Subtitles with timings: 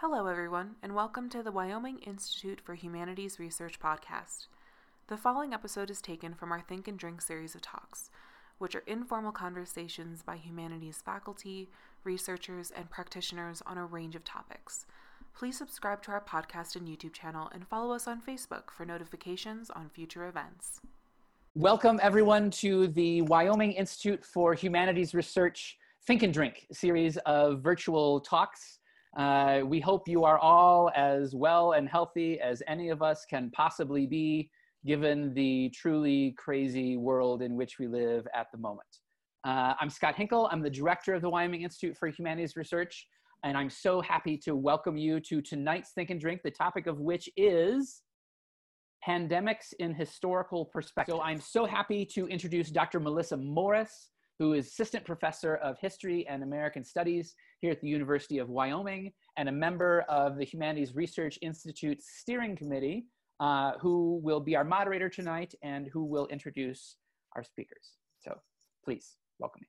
[0.00, 4.46] Hello, everyone, and welcome to the Wyoming Institute for Humanities Research podcast.
[5.08, 8.08] The following episode is taken from our Think and Drink series of talks,
[8.56, 11.68] which are informal conversations by humanities faculty,
[12.02, 14.86] researchers, and practitioners on a range of topics.
[15.36, 19.68] Please subscribe to our podcast and YouTube channel and follow us on Facebook for notifications
[19.68, 20.80] on future events.
[21.54, 25.76] Welcome, everyone, to the Wyoming Institute for Humanities Research
[26.06, 28.79] Think and Drink series of virtual talks
[29.16, 33.50] uh, we hope you are all as well and healthy as any of us can
[33.50, 34.50] possibly be,
[34.86, 38.86] given the truly crazy world in which we live at the moment.
[39.44, 40.48] Uh, I'm Scott Hinkle.
[40.52, 43.06] I'm the director of the Wyoming Institute for Humanities Research,
[43.42, 47.00] and I'm so happy to welcome you to tonight's Think and Drink, the topic of
[47.00, 48.02] which is
[49.06, 51.14] pandemics in historical perspective.
[51.16, 53.00] So I'm so happy to introduce Dr.
[53.00, 58.38] Melissa Morris who is assistant professor of history and American studies here at the University
[58.38, 63.04] of Wyoming and a member of the Humanities Research Institute steering committee,
[63.38, 66.96] uh, who will be our moderator tonight and who will introduce
[67.36, 67.90] our speakers.
[68.18, 68.34] So
[68.82, 69.68] please welcome me.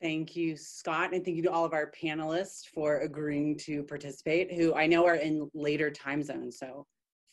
[0.00, 4.54] Thank you, Scott, and thank you to all of our panelists for agreeing to participate,
[4.54, 6.58] who I know are in later time zones.
[6.58, 6.86] So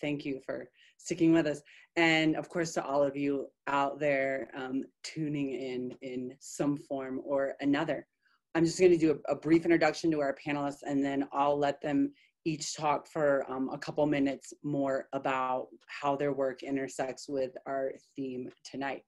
[0.04, 1.62] thank you for sticking with us.
[1.96, 7.22] And of course, to all of you out there um, tuning in in some form
[7.24, 8.06] or another.
[8.54, 11.58] I'm just going to do a, a, brief introduction to our panelists and then I'll
[11.58, 12.12] let them
[12.46, 17.94] each talk for um, a couple minutes more about how their work intersects with our
[18.16, 19.04] theme tonight.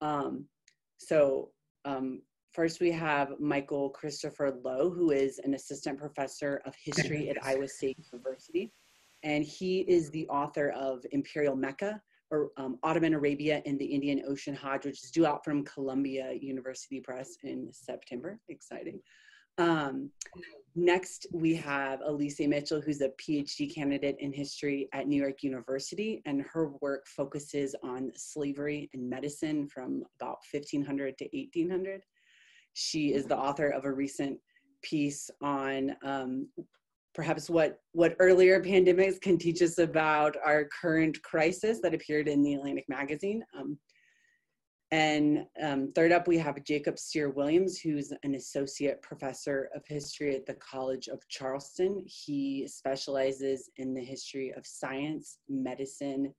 [0.00, 0.46] Um,
[0.96, 1.50] so
[1.84, 7.36] um, first we have Michael Christopher Low, who is an assistant professor of history at
[7.44, 8.72] Iowa State University
[9.22, 14.22] and he is the author of Imperial Mecca, or um, Ottoman Arabia and the Indian
[14.26, 18.38] Ocean Hajj, which is due out from Columbia University Press in September.
[18.48, 19.00] Exciting.
[19.58, 20.10] Um,
[20.74, 26.22] next, we have Elise Mitchell, who's a PhD candidate in history at New York University,
[26.24, 32.02] and her work focuses on slavery and medicine from about 1500 to 1800.
[32.74, 34.38] She is the author of a recent
[34.82, 36.48] piece on um,
[37.14, 42.42] perhaps what what earlier pandemics can teach us about our current crisis that appeared in
[42.42, 43.42] the Atlantic magazine.
[43.58, 43.78] Um,
[44.92, 50.46] and um, third up, we have Jacob Steere-Williams, who's an associate professor of history at
[50.46, 52.02] the College of Charleston.
[52.06, 56.34] He specializes in the history of science, medicine,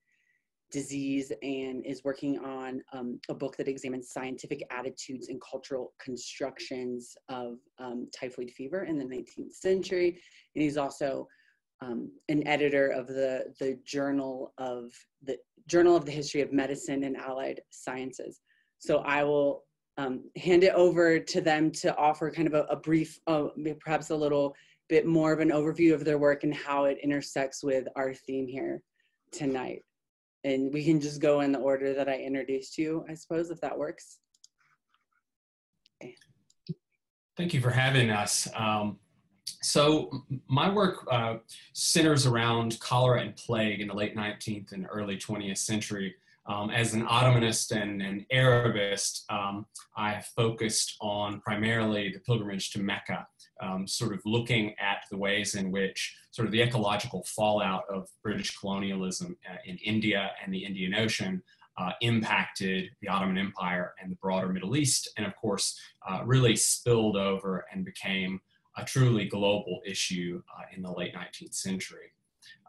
[0.71, 7.15] disease and is working on um, a book that examines scientific attitudes and cultural constructions
[7.29, 10.19] of um, typhoid fever in the 19th century.
[10.55, 11.27] And he's also
[11.81, 14.91] um, an editor of the, the Journal of
[15.23, 15.37] the
[15.67, 18.41] Journal of the History of Medicine and Allied Sciences.
[18.79, 19.63] So I will
[19.97, 23.47] um, hand it over to them to offer kind of a, a brief, uh,
[23.79, 24.55] perhaps a little
[24.89, 28.47] bit more of an overview of their work and how it intersects with our theme
[28.47, 28.81] here
[29.31, 29.81] tonight
[30.43, 33.61] and we can just go in the order that I introduced you, I suppose, if
[33.61, 34.17] that works.
[36.01, 36.15] Okay.
[37.37, 38.47] Thank you for having us.
[38.55, 38.97] Um,
[39.61, 41.37] so my work uh,
[41.73, 46.15] centers around cholera and plague in the late 19th and early 20th century.
[46.51, 52.79] Um, as an Ottomanist and an Arabist, um, I focused on primarily the pilgrimage to
[52.79, 53.25] Mecca
[53.61, 58.09] um, sort of looking at the ways in which sort of the ecological fallout of
[58.21, 61.41] British colonialism uh, in India and the Indian Ocean
[61.77, 65.79] uh, impacted the Ottoman Empire and the broader Middle East, and of course,
[66.09, 68.41] uh, really spilled over and became
[68.77, 72.11] a truly global issue uh, in the late 19th century.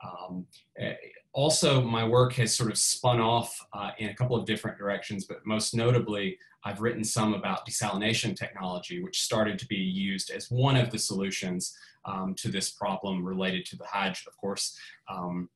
[0.04, 0.46] Um,
[0.78, 0.94] eh,
[1.34, 5.24] also, my work has sort of spun off uh, in a couple of different directions,
[5.24, 10.50] but most notably, I've written some about desalination technology, which started to be used as
[10.50, 14.26] one of the solutions um, to this problem related to the Hajj.
[14.26, 14.78] Of course,
[15.08, 15.48] um,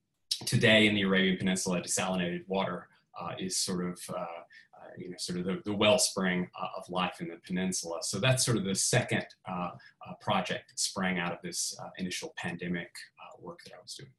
[0.46, 2.88] today in the Arabian Peninsula, desalinated water
[3.20, 6.88] uh, is sort of uh, uh you know, sort of the, the wellspring uh, of
[6.88, 7.98] life in the peninsula.
[8.00, 9.70] So that's sort of the second uh,
[10.20, 12.90] project that sprang out of this initial pandemic
[13.38, 14.10] work that I was doing.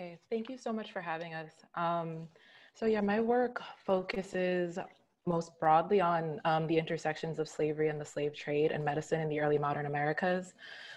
[0.00, 1.50] Okay, thank you so much for having us.
[1.74, 2.26] Um,
[2.72, 4.78] so yeah, my work focuses
[5.26, 9.28] most broadly on um, the intersections of slavery and the slave trade and medicine in
[9.28, 10.54] the early modern Americas.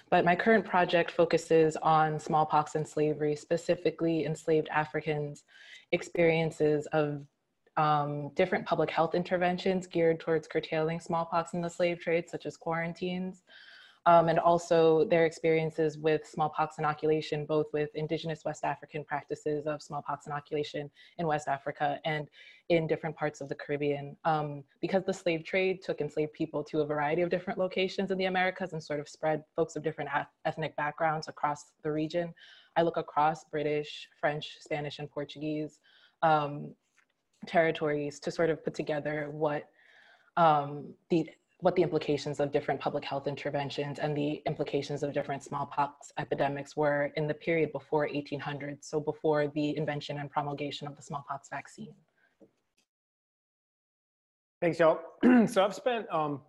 [0.10, 5.44] But my current project focuses on smallpox and slavery, specifically enslaved Africans'
[5.92, 7.26] experiences of
[7.76, 12.56] um, different public health interventions geared towards curtailing smallpox in the slave trade, such as
[12.56, 13.44] quarantines,
[14.06, 19.82] um, and also their experiences with smallpox inoculation, both with indigenous West African practices of
[19.82, 22.28] smallpox inoculation in West Africa and
[22.70, 24.16] in different parts of the Caribbean.
[24.26, 28.18] Um, because the slave trade took enslaved people to a variety of different locations in
[28.18, 30.10] the Americas and sort of spread folks of different
[30.46, 32.34] ethnic backgrounds across the region,
[32.76, 35.80] I look across British, French, Spanish, and Portuguese
[36.24, 36.74] um,
[37.46, 39.70] territories to sort of put together what
[40.38, 41.30] um, the
[41.64, 46.76] what the implications of different public health interventions and the implications of different smallpox epidemics
[46.76, 51.48] were in the period before 1800, so before the invention and promulgation of the smallpox
[51.48, 51.94] vaccine.
[54.62, 55.00] Thanks, y'all.
[55.48, 56.42] so I've spent um,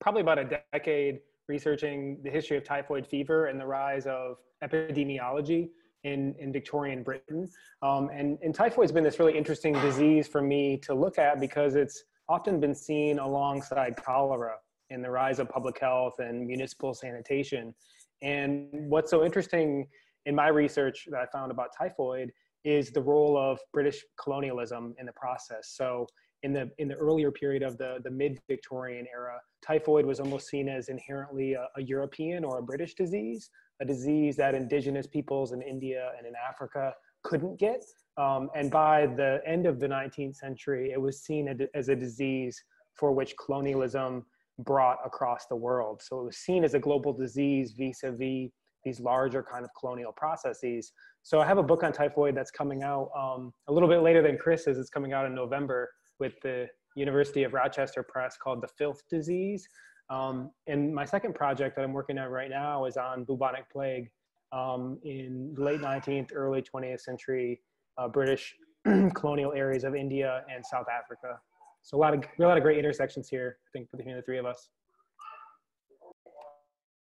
[0.00, 5.70] probably about a decade researching the history of typhoid fever and the rise of epidemiology
[6.04, 7.48] in, in Victorian Britain.
[7.82, 11.74] Um, and, and typhoid's been this really interesting disease for me to look at because
[11.74, 14.56] it's often been seen alongside cholera
[14.90, 17.74] in the rise of public health and municipal sanitation.
[18.22, 19.86] And what's so interesting
[20.26, 22.32] in my research that I found about typhoid
[22.64, 25.72] is the role of British colonialism in the process.
[25.76, 26.06] So
[26.42, 30.68] in the in the earlier period of the the mid-Victorian era, typhoid was almost seen
[30.68, 33.50] as inherently a, a, European or a British disease,
[33.80, 37.82] a disease that indigenous peoples in India and in Africa couldn't get.
[38.18, 42.62] Um, and by the end of the 19th century, it was seen as a disease
[42.94, 44.24] for which colonialism
[44.60, 46.00] brought across the world.
[46.02, 48.50] So it was seen as a global disease vis-a-vis
[48.84, 50.92] these larger kind of colonial processes.
[51.22, 54.22] So I have a book on typhoid that's coming out um, a little bit later
[54.22, 54.78] than Chris's.
[54.78, 55.90] It's coming out in November
[56.20, 59.68] with the University of Rochester Press called The Filth Disease.
[60.08, 64.08] Um, and my second project that I'm working on right now is on bubonic plague
[64.52, 67.60] um, in late 19th, early 20th century
[67.98, 68.54] uh, British
[69.14, 71.38] colonial areas of India and South Africa.
[71.82, 74.38] So a lot of a lot of great intersections here, I think, between the three
[74.38, 74.68] of us.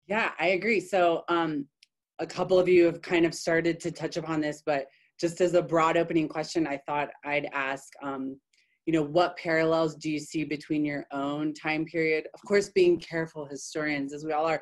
[0.08, 0.80] Yeah, I agree.
[0.82, 1.66] So um,
[2.20, 4.88] a couple of you have kind of started to touch upon this, but
[5.20, 8.38] just as a broad opening question, I thought I'd ask, um,
[8.86, 12.28] you know, what parallels do you see between your own time period?
[12.34, 14.62] Of course, being careful historians, as we all are,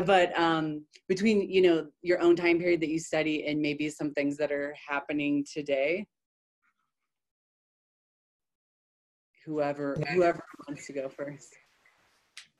[0.00, 4.12] but um, between you know your own time period that you study and maybe some
[4.12, 6.06] things that are happening today.
[9.44, 11.54] Whoever whoever wants to go first.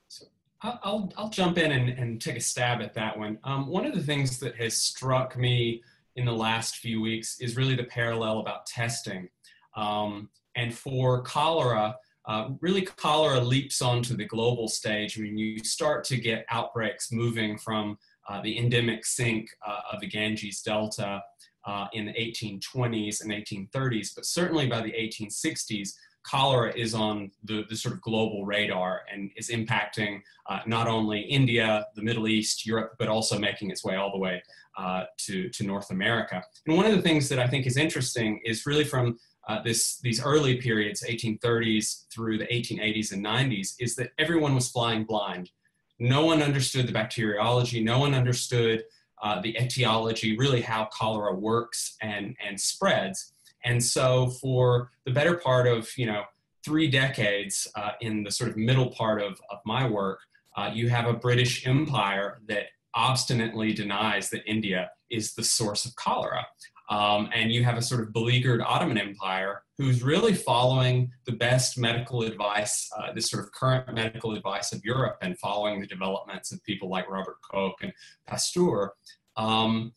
[0.08, 0.26] So
[0.62, 3.38] i'll i'll jump in and, and take a stab at that one.
[3.44, 5.82] Um, one of the things that has struck me
[6.17, 9.29] in the last few weeks is really the parallel about testing.
[9.75, 11.96] Um, and for cholera
[12.26, 16.46] uh, really cholera leaps onto the global stage when I mean, you start to get
[16.50, 17.98] outbreaks moving from
[18.28, 21.22] uh, the endemic sink uh, of the Ganges Delta
[21.64, 27.64] uh, in the 1820s and 1830s, but certainly by the 1860s, cholera is on the,
[27.69, 32.64] the sort of global radar and is impacting uh, not only India, the Middle East,
[32.64, 34.42] Europe, but also making its way all the way
[34.78, 36.42] uh, to, to North America.
[36.66, 39.19] And one of the things that I think is interesting is really from
[39.49, 44.71] uh, this, these early periods, 1830s through the 1880s and 90s, is that everyone was
[44.71, 45.50] flying blind.
[45.99, 48.85] No one understood the bacteriology, no one understood
[49.23, 53.33] uh, the etiology, really how cholera works and, and spreads.
[53.65, 56.25] And so for the better part of, you know,
[56.65, 60.21] three decades uh, in the sort of middle part of, of my work,
[60.56, 65.94] uh, you have a British empire that obstinately denies that India is the source of
[65.97, 66.47] cholera.
[66.93, 71.79] Um, and you have a sort of beleaguered Ottoman Empire who's really following the best
[71.79, 76.53] medical advice, uh, this sort of current medical advice of Europe and following the developments
[76.53, 77.94] of people like Robert Koch and
[78.27, 78.93] Pasteur.
[79.39, 79.94] Um,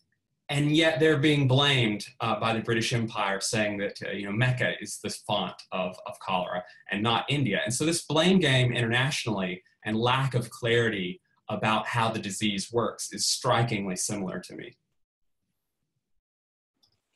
[0.48, 4.32] and yet they're being blamed uh, by the British Empire, saying that uh, you know
[4.32, 7.60] Mecca is the font of, of cholera and not India.
[7.66, 13.12] And so this blame game internationally and lack of clarity about how the disease works
[13.12, 14.78] is strikingly similar to me.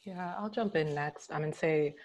[0.05, 1.95] Yeah, I'll jump in next um, and say,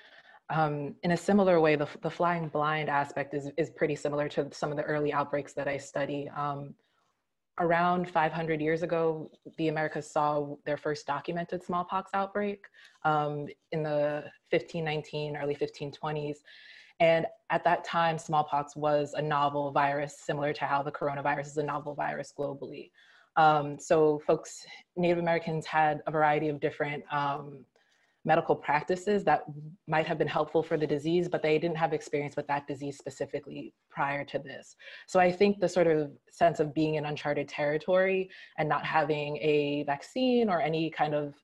[0.50, 4.48] um, in a similar way, the, the flying blind aspect is, is pretty similar to
[4.52, 6.28] some of the early outbreaks that I study.
[6.36, 6.74] Um,
[7.60, 12.66] around 500 years ago, the Americas saw their first documented smallpox outbreak
[13.04, 16.38] um, in the 1519, early 1520s.
[17.00, 21.56] And at that time, smallpox was a novel virus, similar to how the coronavirus is
[21.56, 22.90] a novel virus globally.
[23.36, 24.64] Um, so folks,
[24.96, 27.64] Native Americans had a variety of different um,
[28.24, 29.44] medical practices that
[29.86, 32.96] might have been helpful for the disease, but they didn't have experience with that disease
[32.96, 34.76] specifically prior to this.
[35.06, 39.36] So I think the sort of sense of being in uncharted territory and not having
[39.38, 41.34] a vaccine or any kind of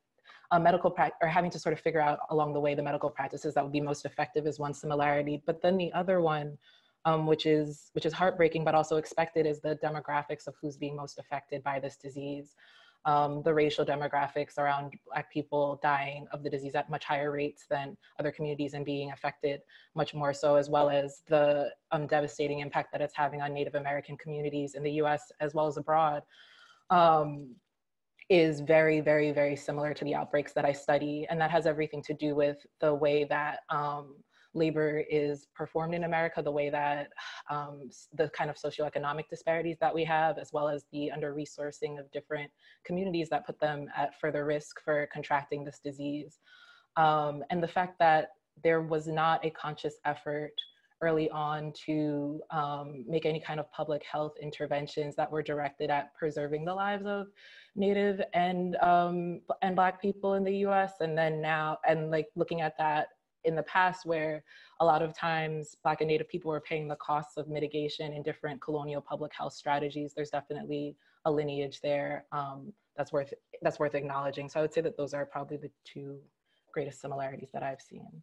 [0.52, 3.10] a medical practice or having to sort of figure out along the way the medical
[3.10, 5.42] practices that would be most effective is one similarity.
[5.46, 6.56] But then the other one
[7.04, 10.96] um, which is which is heartbreaking, but also expected is the demographics of who's being
[10.96, 12.54] most affected by this disease.
[13.06, 17.64] Um, the racial demographics around Black people dying of the disease at much higher rates
[17.70, 19.60] than other communities and being affected
[19.94, 23.74] much more so, as well as the um, devastating impact that it's having on Native
[23.74, 26.22] American communities in the US as well as abroad.
[26.90, 27.54] Um,
[28.30, 31.26] is very, very, very similar to the outbreaks that I study.
[31.28, 34.14] And that has everything to do with the way that um,
[34.54, 37.08] labor is performed in America, the way that
[37.48, 42.10] um, the kind of socioeconomic disparities that we have, as well as the under-resourcing of
[42.10, 42.50] different
[42.84, 46.40] communities that put them at further risk for contracting this disease.
[46.96, 48.30] Um, and the fact that
[48.62, 50.52] there was not a conscious effort
[51.02, 56.14] early on to um, make any kind of public health interventions that were directed at
[56.14, 57.28] preserving the lives of
[57.74, 60.94] Native and um, and Black people in the U.S.
[61.00, 63.08] And then now, and like looking at that
[63.44, 64.44] in the past, where
[64.80, 68.22] a lot of times Black and Native people were paying the costs of mitigation in
[68.22, 70.12] different colonial public health strategies.
[70.14, 73.32] There's definitely a lineage there um, that's worth
[73.62, 74.48] that's worth acknowledging.
[74.48, 76.18] So I would say that those are probably the two
[76.72, 78.22] greatest similarities that I've seen.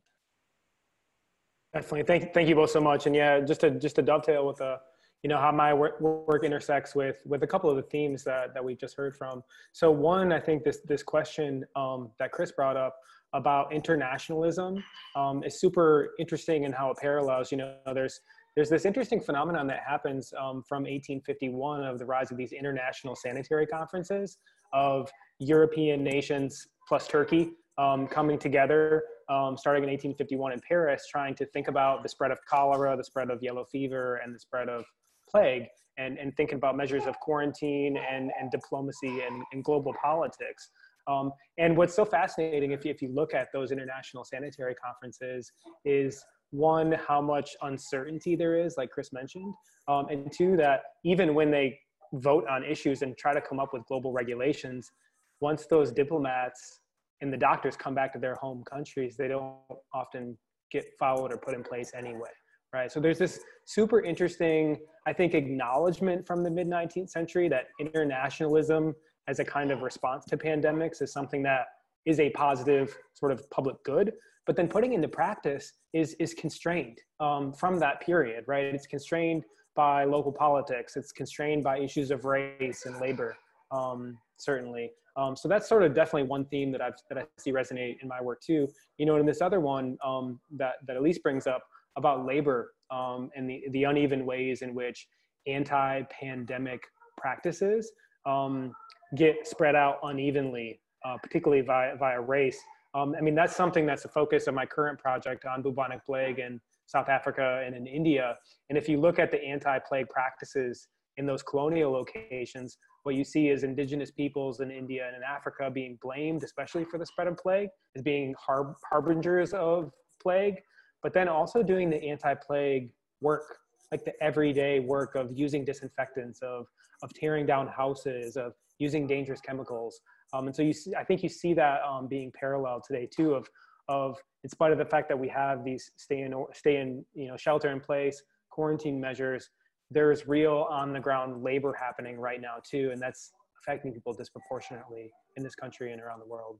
[1.73, 2.03] Definitely.
[2.03, 3.05] Thank, thank you both so much.
[3.05, 4.77] And yeah, just to just to dovetail with uh,
[5.23, 8.53] you know how my work, work intersects with with a couple of the themes that
[8.53, 9.43] that we've just heard from.
[9.73, 12.95] So one, I think this this question um, that Chris brought up
[13.37, 14.83] about internationalism
[15.15, 17.51] um, is super interesting in how it parallels.
[17.51, 18.19] You know, there's
[18.55, 23.15] there's this interesting phenomenon that happens um, from 1851 of the rise of these international
[23.15, 24.39] sanitary conferences
[24.73, 31.35] of European nations plus Turkey um, coming together um, starting in 1851 in Paris, trying
[31.35, 34.69] to think about the spread of cholera, the spread of yellow fever, and the spread
[34.69, 34.85] of
[35.29, 35.65] plague,
[35.97, 40.69] and, and thinking about measures of quarantine and, and diplomacy and, and global politics.
[41.07, 45.51] Um, and what's so fascinating, if you, if you look at those international sanitary conferences,
[45.85, 49.53] is one, how much uncertainty there is, like Chris mentioned,
[49.87, 51.79] um, and two, that even when they
[52.13, 54.91] vote on issues and try to come up with global regulations,
[55.39, 56.81] once those diplomats
[57.21, 59.55] and the doctors come back to their home countries, they don't
[59.93, 60.37] often
[60.71, 62.29] get followed or put in place anyway,
[62.73, 62.91] right?
[62.91, 68.93] So there's this super interesting, I think, acknowledgement from the mid 19th century that internationalism
[69.27, 71.67] as a kind of response to pandemics is something that
[72.05, 74.13] is a positive sort of public good.
[74.45, 78.63] But then putting into practice is is constrained um, from that period right?
[78.63, 79.43] It's constrained
[79.75, 80.95] by local politics.
[80.95, 83.35] It's constrained by issues of race and labor
[83.71, 84.91] um, certainly.
[85.15, 88.07] Um, so that's sort of definitely one theme that I've that I see resonate in
[88.07, 88.67] my work too.
[88.97, 91.63] You know, and this other one um, that that Elise brings up
[91.97, 95.07] about labor um, and the the uneven ways in which
[95.47, 96.81] anti-pandemic
[97.17, 97.91] practices
[98.25, 98.73] um,
[99.15, 102.59] get spread out unevenly, uh, particularly via via race.
[102.93, 106.39] Um, I mean, that's something that's the focus of my current project on bubonic plague
[106.39, 108.37] in South Africa and in India.
[108.69, 110.87] And if you look at the anti-plague practices
[111.17, 115.69] in those colonial locations, what you see is indigenous peoples in India and in Africa
[115.69, 120.55] being blamed, especially for the spread of plague, as being har- harbingers of plague,
[121.03, 122.89] but then also doing the anti-plague
[123.21, 123.59] work,
[123.91, 126.65] like the everyday work of using disinfectants, of
[127.03, 129.99] of tearing down houses, of using dangerous chemicals.
[130.33, 133.33] Um, and so you see, I think you see that um, being parallel today too,
[133.33, 133.47] of
[133.89, 137.27] of in spite of the fact that we have these stay in stay in you
[137.27, 139.49] know shelter in place quarantine measures
[139.91, 143.31] there's real on the ground labor happening right now too and that's
[143.61, 146.59] affecting people disproportionately in this country and around the world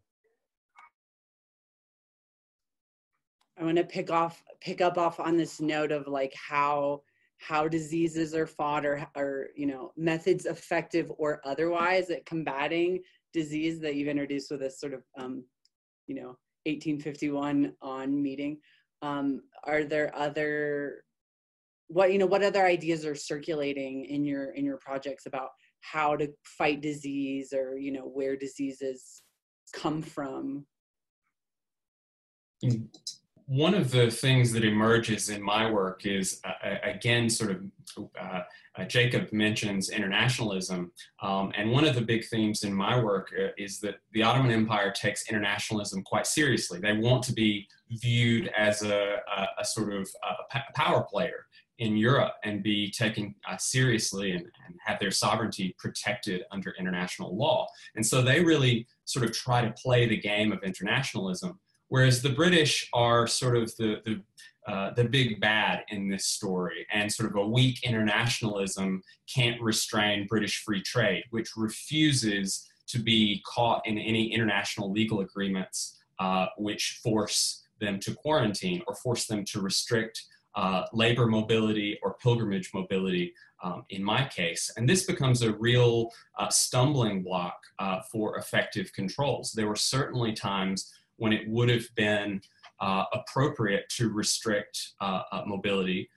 [3.60, 7.02] i want to pick off pick up off on this note of like how
[7.38, 13.02] how diseases are fought or or you know methods effective or otherwise at combating
[13.34, 15.44] disease that you've introduced with this sort of um,
[16.08, 18.58] you know 1851 on meeting.
[19.02, 21.04] Um, are there other
[21.88, 25.50] what you know what other ideas are circulating in your in your projects about
[25.82, 29.22] how to fight disease or you know where diseases
[29.74, 30.66] come from
[33.48, 37.64] one of the things that emerges in my work is uh, again sort of
[38.22, 38.42] uh,
[38.78, 43.48] uh, jacob mentions internationalism um, and one of the big themes in my work uh,
[43.58, 47.66] is that the ottoman empire takes internationalism quite seriously they want to be
[48.02, 51.46] viewed as a, a, a sort of a power player
[51.80, 57.36] in Europe and be taken uh, seriously and, and, have their sovereignty protected under international
[57.38, 57.68] law.
[57.96, 62.30] And so they really sort of try to play the game of internationalism, whereas the
[62.30, 64.22] British are sort of the, the
[64.68, 69.02] uh, the big bad in this story, and sort of a weak internationalism
[69.34, 75.98] can't restrain British free trade, which refuses to be caught in any international legal agreements
[76.20, 80.26] uh, which force them to quarantine or force them to restrict
[80.56, 84.72] uh, labor mobility or pilgrimage mobility um, in my case.
[84.76, 89.52] And this becomes a real uh, stumbling block uh, for effective controls.
[89.52, 92.42] There were certainly times when it would have been
[92.80, 96.10] uh, appropriate to restrict uh, uh, mobility,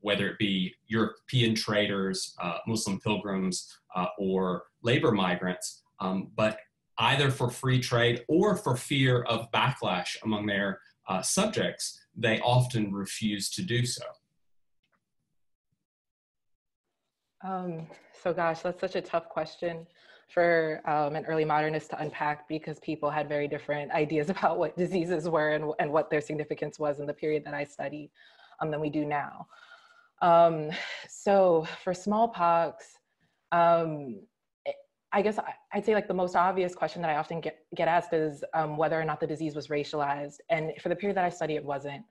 [0.00, 3.78] whether it be European traders, Muslim pilgrims,
[4.18, 5.82] or labor migrants.
[6.00, 6.58] Um, but
[6.98, 10.80] either for free trade or for fear of backlash among their
[11.22, 14.04] subjects, they often refuse to do so.
[17.44, 17.86] Um,
[18.22, 19.86] so gosh, that's such a tough question
[20.32, 24.76] for um, an early modernist to unpack because people had very different ideas about what
[24.76, 28.10] diseases were and, and what their significance was in the period that I studied
[28.60, 29.46] um, than we do now.
[30.22, 30.70] Um,
[31.08, 32.84] so for smallpox,
[33.50, 34.20] um,
[35.14, 35.38] I guess
[35.74, 38.78] I'd say like the most obvious question that I often get, get asked is um,
[38.78, 40.36] whether or not the disease was racialized.
[40.48, 42.02] And for the period that I study, it wasn't.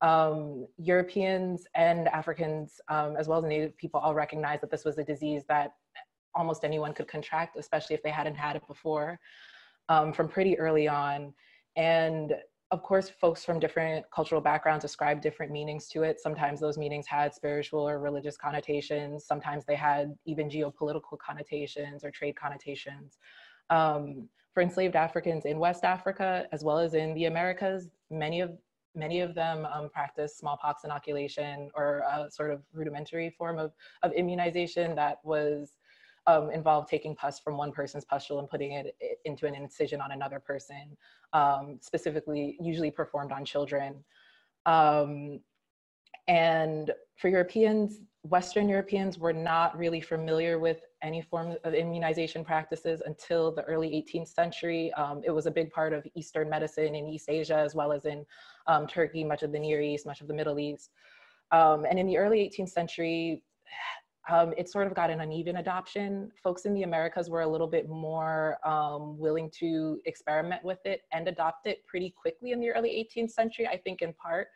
[0.00, 4.96] Um, Europeans and Africans, um, as well as Native people, all recognize that this was
[4.96, 5.72] a disease that
[6.34, 9.18] almost anyone could contract, especially if they hadn't had it before,
[9.88, 11.32] um, from pretty early on.
[11.76, 12.34] And
[12.70, 16.20] of course, folks from different cultural backgrounds ascribe different meanings to it.
[16.20, 19.24] Sometimes those meanings had spiritual or religious connotations.
[19.24, 23.18] Sometimes they had even geopolitical connotations or trade connotations.
[23.70, 28.50] Um, for enslaved Africans in West Africa, as well as in the Americas, many of
[28.94, 34.12] many of them um, practice smallpox inoculation or a sort of rudimentary form of, of
[34.12, 35.74] immunization that was
[36.28, 38.94] um, involved taking pus from one person's pustule and putting it
[39.24, 40.96] into an incision on another person,
[41.32, 44.04] um, specifically usually performed on children.
[44.66, 45.40] Um,
[46.28, 53.00] and for Europeans, Western Europeans were not really familiar with any form of immunization practices
[53.06, 54.92] until the early 18th century.
[54.94, 58.04] Um, it was a big part of Eastern medicine in East Asia, as well as
[58.04, 58.26] in
[58.66, 60.90] um, Turkey, much of the Near East, much of the Middle East.
[61.52, 63.42] Um, and in the early 18th century,
[64.28, 66.30] um, it sort of got an uneven adoption.
[66.42, 71.02] Folks in the Americas were a little bit more um, willing to experiment with it
[71.12, 73.66] and adopt it pretty quickly in the early 18th century.
[73.66, 74.48] I think in part,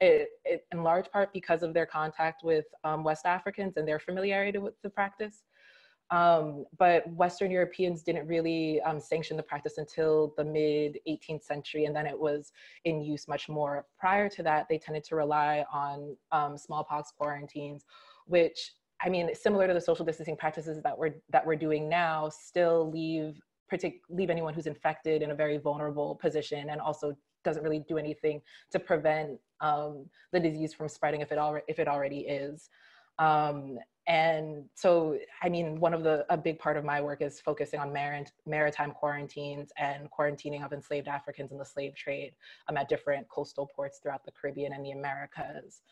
[0.00, 3.98] it, it, in large part because of their contact with um, West Africans and their
[3.98, 5.42] familiarity with the practice.
[6.10, 11.84] Um, but Western Europeans didn't really um, sanction the practice until the mid 18th century,
[11.84, 12.52] and then it was
[12.86, 13.84] in use much more.
[13.98, 17.84] Prior to that, they tended to rely on um, smallpox quarantines,
[18.24, 22.28] which I mean, similar to the social distancing practices that we're that we're doing now,
[22.28, 23.40] still leave
[23.72, 27.98] partic- leave anyone who's infected in a very vulnerable position, and also doesn't really do
[27.98, 32.68] anything to prevent um, the disease from spreading if it already if it already is.
[33.18, 37.40] Um, and so, I mean, one of the a big part of my work is
[37.40, 37.92] focusing on
[38.46, 42.32] maritime quarantines and quarantining of enslaved Africans in the slave trade
[42.68, 45.82] um, at different coastal ports throughout the Caribbean and the Americas.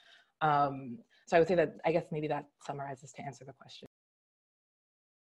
[0.40, 3.86] Um, so I would say that I guess maybe that summarizes to answer the question.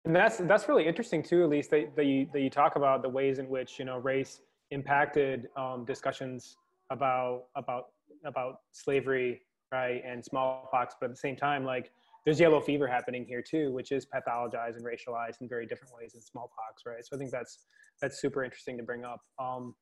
[0.04, 3.08] And that's that's really interesting too, Elise that, that you that you talk about the
[3.08, 6.56] ways in which you know race impacted um, discussions
[6.90, 7.86] about about
[8.24, 10.94] about slavery, right, and smallpox.
[11.00, 11.92] But at the same time, like
[12.24, 16.12] there's yellow fever happening here too, which is pathologized and racialized in very different ways
[16.12, 17.04] than smallpox, right?
[17.04, 17.58] So I think that's
[18.00, 19.20] that's super interesting to bring up.
[19.38, 19.74] Um,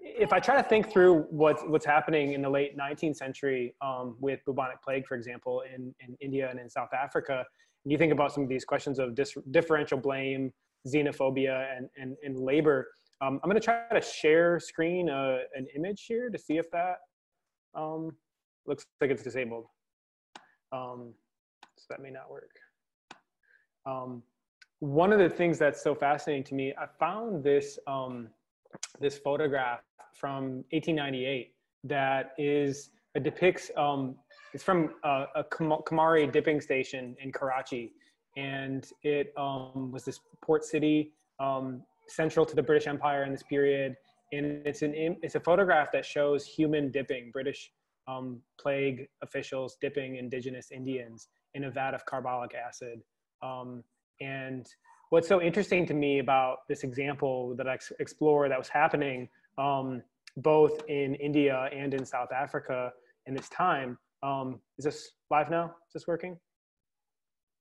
[0.00, 4.16] if I try to think through what's what's happening in the late 19th century um,
[4.20, 7.44] with bubonic plague, for example, in, in India and in South Africa,
[7.84, 10.52] and you think about some of these questions of dis- differential blame,
[10.86, 12.88] xenophobia, and and, and labor.
[13.22, 16.70] Um, I'm going to try to share screen uh, an image here to see if
[16.70, 16.96] that
[17.74, 18.10] um,
[18.66, 19.66] looks like it's disabled.
[20.72, 21.12] Um,
[21.76, 22.50] so that may not work.
[23.86, 24.22] Um,
[24.80, 28.28] one of the things that's so fascinating to me, I found this um,
[29.00, 29.80] this photograph
[30.14, 31.54] from 1898
[31.84, 34.16] that is it depicts um,
[34.52, 37.92] it's from a, a Kamari dipping station in Karachi,
[38.36, 43.42] and it um, was this port city um, central to the British Empire in this
[43.42, 43.96] period.
[44.32, 47.72] And it's an it's a photograph that shows human dipping, British
[48.08, 53.00] um, plague officials dipping indigenous Indians in a vat of carbolic acid.
[53.42, 53.82] Um,
[54.20, 54.66] and
[55.10, 59.28] what's so interesting to me about this example that I ex- explore that was happening
[59.58, 60.02] um,
[60.36, 62.92] both in India and in South Africa
[63.26, 63.98] in this time.
[64.22, 65.66] Um, is this live now?
[65.88, 66.38] Is this working?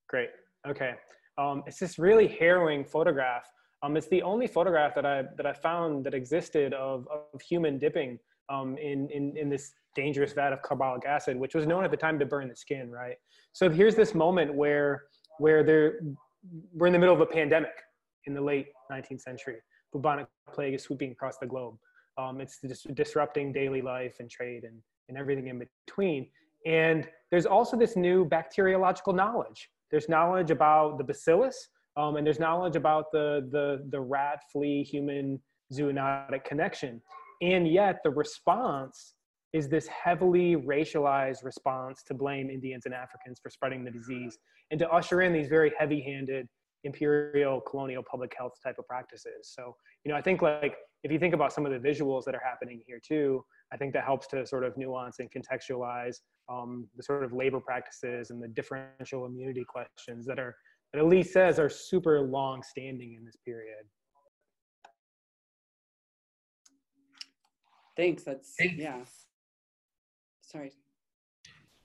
[0.08, 0.30] Great.
[0.68, 0.94] Okay.
[1.38, 3.46] Um, it's this really harrowing photograph.
[3.82, 7.80] Um, it's the only photograph that I that I found that existed of, of human
[7.80, 11.92] dipping um, in, in in this dangerous vat of carbolic acid, which was known at
[11.92, 12.92] the time to burn the skin.
[12.92, 13.16] Right.
[13.54, 15.06] So here's this moment where
[15.38, 16.02] where there
[16.74, 17.74] we're in the middle of a pandemic
[18.26, 19.58] in the late 19th century.
[19.92, 21.76] Bubonic plague is sweeping across the globe.
[22.18, 26.28] Um, it's dis- disrupting daily life and trade and, and everything in between.
[26.66, 29.70] And there's also this new bacteriological knowledge.
[29.92, 34.84] There's knowledge about the bacillus, um, and there's knowledge about the, the, the rat, flea,
[34.84, 35.40] human
[35.74, 37.02] zoonotic connection.
[37.42, 39.16] And yet the response
[39.54, 44.38] is this heavily racialized response to blame Indians and Africans for spreading the disease
[44.72, 46.48] and to usher in these very heavy handed
[46.84, 49.54] imperial colonial public health type of practices.
[49.56, 52.36] So, you know, I think like if you think about some of the visuals that
[52.36, 56.18] are happening here too, I think that helps to sort of nuance and contextualize
[56.50, 60.56] um, the sort of labor practices and the differential immunity questions that are
[60.94, 63.86] that Elise says are super long standing in this period.
[67.96, 68.24] Thanks.
[68.24, 69.02] That's yeah.
[70.52, 70.72] Sorry.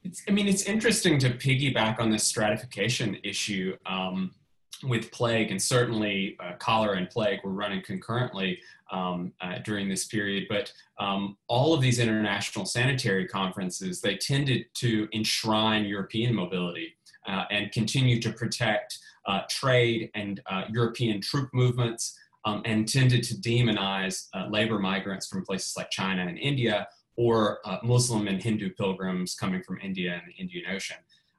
[0.03, 3.77] It's, I mean, it's interesting to piggyback on this stratification issue.
[3.87, 4.35] Um,
[4.83, 8.59] with plague, and certainly uh, cholera and plague were running concurrently
[8.91, 10.45] um, uh, during this period.
[10.49, 16.97] But um, all of these international sanitary conferences, they tended to enshrine European mobility
[17.27, 23.23] uh, and continue to protect uh, trade and uh, European troop movements, um, and tended
[23.23, 28.71] to demonize uh, labor migrants from places like China and India, or Muslim and Hindu
[28.71, 30.97] pilgrims coming from India and the Indian Ocean.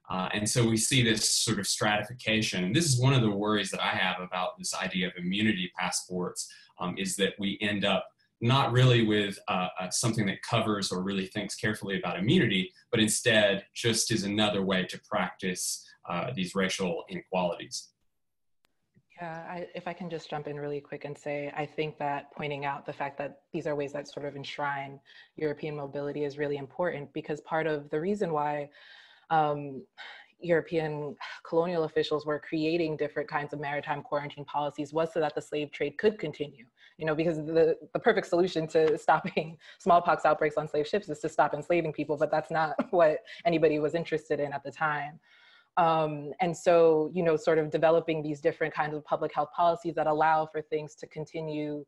[0.09, 2.63] Uh, and so we see this sort of stratification.
[2.63, 5.71] And this is one of the worries that I have about this idea of immunity
[5.77, 6.47] passports
[6.79, 8.07] um, is that we end up
[8.41, 12.99] not really with uh, uh, something that covers or really thinks carefully about immunity, but
[12.99, 17.89] instead just is another way to practice uh, these racial inequalities.
[19.21, 22.32] Yeah, I, if I can just jump in really quick and say, I think that
[22.32, 24.99] pointing out the fact that these are ways that sort of enshrine
[25.38, 28.69] European mobility is really important because part of the reason why
[29.30, 29.84] um,
[30.41, 31.15] European
[31.47, 35.71] colonial officials were creating different kinds of maritime quarantine policies was so that the slave
[35.71, 36.65] trade could continue.
[36.97, 41.19] You know, because the, the perfect solution to stopping smallpox outbreaks on slave ships is
[41.19, 45.21] to stop enslaving people, but that's not what anybody was interested in at the time.
[45.77, 49.95] Um, and so, you know, sort of developing these different kinds of public health policies
[49.95, 51.85] that allow for things to continue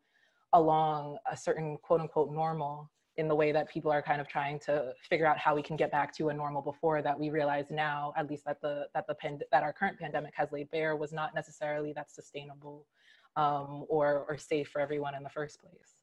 [0.54, 4.60] along a certain quote unquote normal in the way that people are kind of trying
[4.60, 7.66] to figure out how we can get back to a normal before that we realize
[7.70, 10.96] now at least that the that the pand- that our current pandemic has laid bare
[10.96, 12.86] was not necessarily that sustainable
[13.36, 15.97] um, or or safe for everyone in the first place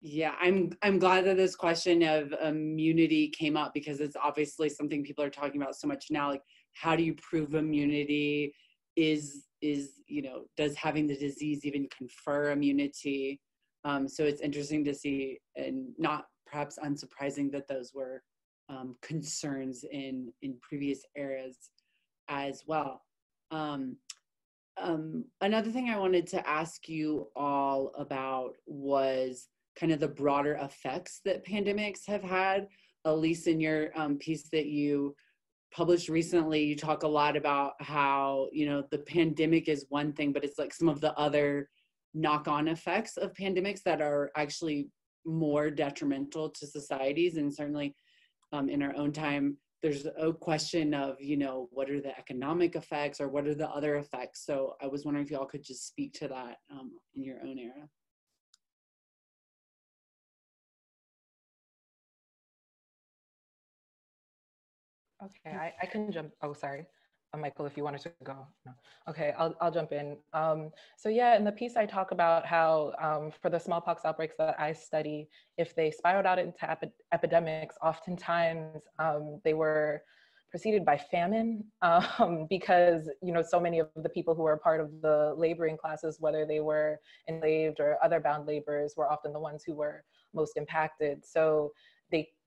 [0.00, 5.04] yeah i'm i'm glad that this question of immunity came up because it's obviously something
[5.04, 8.54] people are talking about so much now like how do you prove immunity?
[8.96, 13.40] Is is you know does having the disease even confer immunity?
[13.84, 18.22] Um, so it's interesting to see and not perhaps unsurprising that those were
[18.68, 21.70] um, concerns in in previous eras
[22.28, 23.02] as well.
[23.50, 23.96] Um,
[24.80, 29.48] um, another thing i wanted to ask you all about was
[29.80, 32.68] kind of the broader effects that pandemics have had
[33.06, 35.16] elise in your um, piece that you
[35.72, 36.62] published recently.
[36.62, 40.58] You talk a lot about how you know the pandemic is one thing but it's
[40.58, 41.68] like some of the other
[42.12, 44.88] knock-on effects of pandemics that are actually
[45.24, 47.94] more detrimental to societies and certainly
[48.52, 52.74] um, in our own time there's a question of you know what are the economic
[52.74, 54.44] effects or what are the other effects?
[54.44, 57.58] So i was wondering if y'all could just speak to that um, in your own
[57.58, 57.88] era
[65.22, 66.32] Okay, I, I can jump.
[66.42, 66.86] Oh, sorry.
[67.32, 68.46] Uh, Michael, if you wanted to go.
[68.66, 68.72] No.
[69.08, 70.16] Okay, I'll, I'll jump in.
[70.32, 74.34] Um, so yeah, in the piece I talk about how um, for the smallpox outbreaks
[74.38, 80.02] that I study, if they spiraled out into epi epidemics, oftentimes um, they were
[80.50, 84.80] preceded by famine um, because you know so many of the people who were part
[84.80, 89.38] of the laboring classes, whether they were enslaved or other bound laborers, were often the
[89.38, 90.02] ones who were
[90.34, 91.24] most impacted.
[91.24, 91.72] So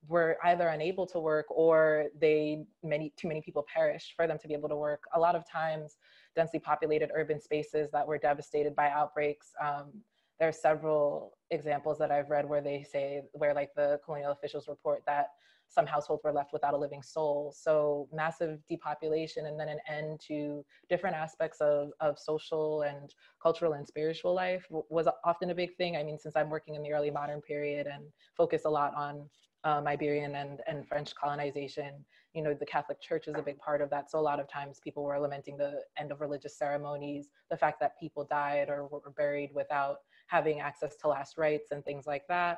[0.07, 4.47] were either unable to work or they many too many people perished for them to
[4.47, 5.03] be able to work.
[5.13, 5.97] A lot of times
[6.35, 9.91] densely populated urban spaces that were devastated by outbreaks um,
[10.39, 14.67] there are several examples that i've read where they say where like the colonial officials
[14.67, 15.27] report that
[15.73, 17.53] some households were left without a living soul.
[17.55, 23.73] So massive depopulation and then an end to different aspects of, of social and cultural
[23.73, 25.97] and spiritual life was often a big thing.
[25.97, 28.03] I mean since i'm working in the early modern period and
[28.37, 29.29] focus a lot on
[29.63, 33.82] um, Iberian and, and French colonization, you know, the Catholic Church is a big part
[33.82, 34.10] of that.
[34.10, 37.80] So a lot of times people were lamenting the end of religious ceremonies, the fact
[37.80, 39.97] that people died or were buried without
[40.28, 42.58] having access to last rites and things like that.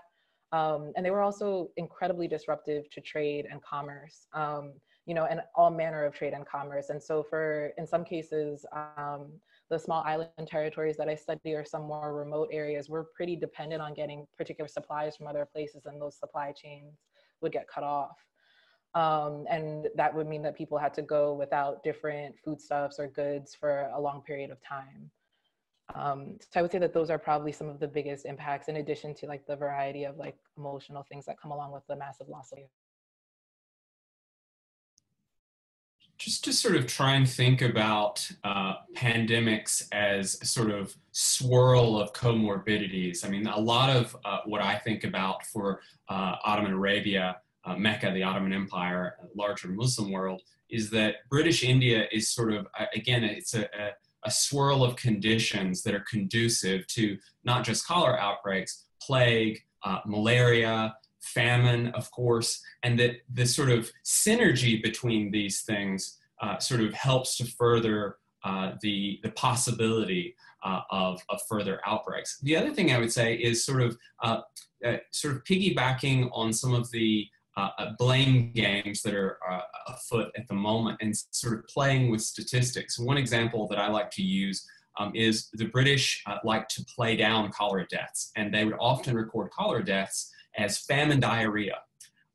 [0.51, 4.27] Um, and they were also incredibly disruptive to trade and commerce.
[4.33, 4.73] Um,
[5.05, 6.89] you know, and all manner of trade and commerce.
[6.89, 8.65] And so for, in some cases,
[8.97, 9.27] um,
[9.69, 13.81] the small island territories that I study or some more remote areas, we're pretty dependent
[13.81, 16.99] on getting particular supplies from other places and those supply chains
[17.41, 18.17] would get cut off.
[18.93, 23.53] Um, and that would mean that people had to go without different foodstuffs or goods
[23.53, 25.11] for a long period of time.
[25.93, 28.77] Um, so I would say that those are probably some of the biggest impacts in
[28.77, 32.29] addition to like the variety of like emotional things that come along with the massive
[32.29, 32.59] loss of
[36.17, 41.99] just to sort of try and think about uh, pandemics as a sort of swirl
[41.99, 43.25] of comorbidities.
[43.25, 47.75] I mean, a lot of uh, what I think about for uh, Ottoman Arabia, uh,
[47.75, 52.85] Mecca, the Ottoman Empire, larger Muslim world, is that British India is sort of, uh,
[52.95, 53.91] again, it's a, a,
[54.23, 60.95] a swirl of conditions that are conducive to not just cholera outbreaks, plague, uh, malaria,
[61.25, 66.93] famine, of course, and that the sort of synergy between these things uh, sort of
[66.93, 72.39] helps to further uh, the, the possibility uh, of, of further outbreaks.
[72.41, 74.41] The other thing I would say is sort of uh,
[74.85, 79.39] uh, sort of piggybacking on some of the uh, blame games that are
[79.87, 82.99] afoot at the moment and sort of playing with statistics.
[82.99, 84.67] One example that I like to use
[84.99, 89.51] um, is the British like to play down cholera deaths, and they would often record
[89.51, 91.79] cholera deaths as famine diarrhea.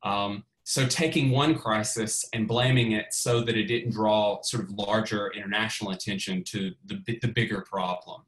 [0.03, 4.71] Um, so taking one crisis and blaming it so that it didn't draw sort of
[4.71, 8.23] larger international attention to the, the bigger problem.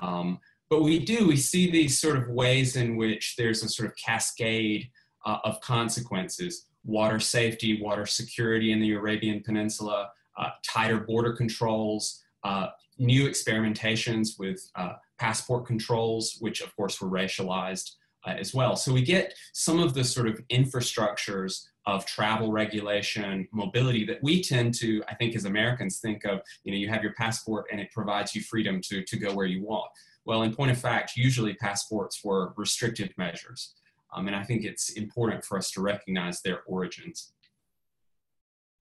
[0.00, 3.88] Um, but we do, we see these sort of ways in which there's a sort
[3.88, 4.88] of cascade
[5.26, 6.66] uh, of consequences.
[6.84, 14.38] Water safety, water security in the Arabian Peninsula, uh, tighter border controls, uh, new experimentations
[14.38, 18.76] with uh, passport controls, which of course were racialized, uh, as well.
[18.76, 24.42] So we get some of the sort of infrastructures of travel regulation, mobility that we
[24.42, 26.40] tend to, I think, as Americans, think of.
[26.64, 29.46] You know, you have your passport and it provides you freedom to to go where
[29.46, 29.90] you want.
[30.24, 33.74] Well, in point of fact, usually passports were restrictive measures,
[34.14, 37.32] um, and I think it's important for us to recognize their origins.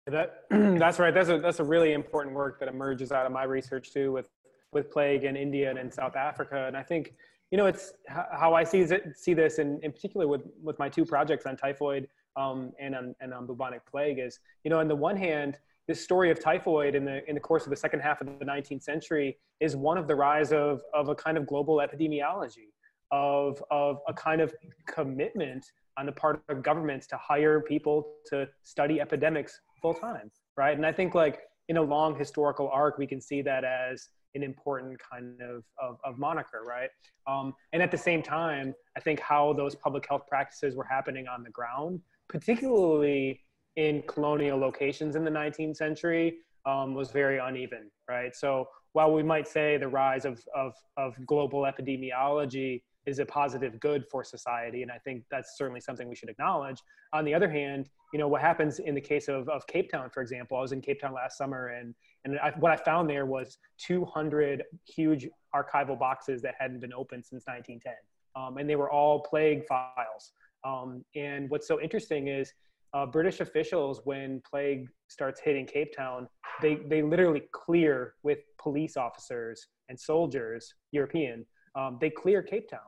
[0.06, 1.14] That that's right.
[1.14, 4.28] That's a that's a really important work that emerges out of my research too, with
[4.72, 6.66] with plague in India and in South Africa.
[6.66, 7.14] And I think
[7.52, 11.04] you know, it's how I see see this, in, in particular with with my two
[11.04, 14.96] projects on typhoid um, and on and on bubonic plague is, you know, on the
[14.96, 18.22] one hand, this story of typhoid in the in the course of the second half
[18.22, 21.76] of the 19th century is one of the rise of of a kind of global
[21.76, 22.70] epidemiology,
[23.10, 24.54] of of a kind of
[24.86, 25.66] commitment
[25.98, 30.74] on the part of governments to hire people to study epidemics full time, right?
[30.74, 34.42] And I think like in a long historical arc, we can see that as an
[34.42, 36.90] important kind of, of, of moniker, right?
[37.26, 41.26] Um, and at the same time, I think how those public health practices were happening
[41.28, 43.40] on the ground, particularly
[43.76, 48.34] in colonial locations in the 19th century, um, was very uneven, right?
[48.34, 53.80] So while we might say the rise of, of, of global epidemiology is a positive
[53.80, 56.80] good for society, and I think that's certainly something we should acknowledge.
[57.12, 60.08] On the other hand, you know what happens in the case of, of Cape Town,
[60.10, 60.56] for example.
[60.56, 63.58] I was in Cape Town last summer, and and I, what I found there was
[63.78, 67.92] 200 huge archival boxes that hadn't been opened since 1910,
[68.36, 70.32] um, and they were all plague files.
[70.64, 72.52] Um, and what's so interesting is
[72.94, 76.28] uh, British officials, when plague starts hitting Cape Town,
[76.60, 82.80] they they literally clear with police officers and soldiers, European, um, they clear Cape Town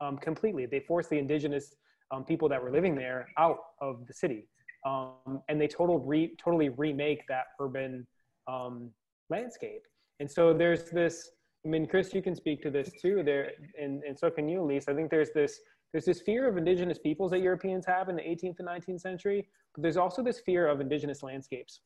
[0.00, 0.66] um, completely.
[0.66, 1.74] They force the indigenous
[2.10, 4.46] um, people that were living there out of the city.
[4.86, 8.06] Um, and they total re, totally remake that urban
[8.46, 8.90] um,
[9.30, 9.82] landscape.
[10.20, 11.30] And so there's this,
[11.64, 14.62] I mean, Chris, you can speak to this too there, and, and so can you,
[14.62, 14.84] Elise.
[14.88, 15.60] I think there's this,
[15.92, 19.48] there's this fear of indigenous peoples that Europeans have in the 18th and 19th century,
[19.74, 21.80] but there's also this fear of indigenous landscapes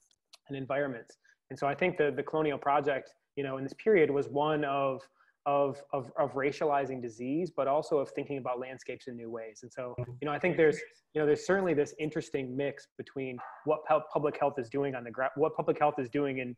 [0.49, 1.19] and environments.
[1.51, 4.65] And so I think the, the colonial project, you know, in this period was one
[4.65, 5.01] of
[5.49, 9.61] of, of, of racializing disease, but also of thinking about landscapes in new ways.
[9.63, 10.79] And so, you know, I think there's,
[11.15, 13.81] you know, there's certainly this interesting mix between what
[14.13, 16.55] public health is doing on the ground, what public health is doing in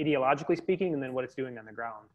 [0.00, 2.06] ideologically speaking, and then what it's doing on the ground.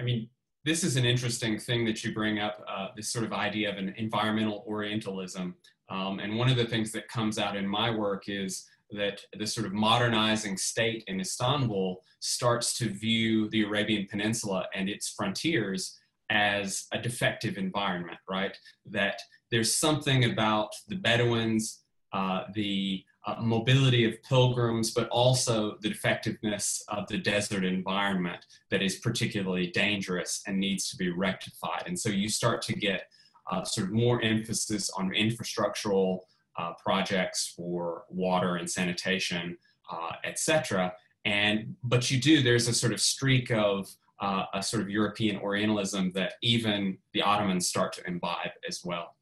[0.00, 0.30] I mean,
[0.64, 3.76] this is an interesting thing that you bring up, uh, this sort of idea of
[3.76, 5.54] an environmental Orientalism.
[5.90, 9.46] Um, and one of the things that comes out in my work is that the
[9.46, 15.98] sort of modernizing state in Istanbul starts to view the Arabian Peninsula and its frontiers
[16.30, 18.56] as a defective environment, right?
[18.86, 19.20] That
[19.50, 26.82] there's something about the Bedouins, uh, the uh, mobility of pilgrims, but also the defectiveness
[26.88, 31.82] of the desert environment that is particularly dangerous and needs to be rectified.
[31.86, 33.02] And so you start to get
[33.50, 36.20] uh, sort of more emphasis on infrastructural
[36.58, 39.56] uh, projects for water and sanitation,
[39.90, 40.92] uh, etc.
[41.24, 43.88] And but you do there's a sort of streak of
[44.20, 49.16] uh, a sort of European Orientalism that even the Ottomans start to imbibe as well.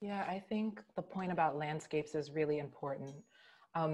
[0.00, 3.14] Yeah, I think the point about landscapes is really important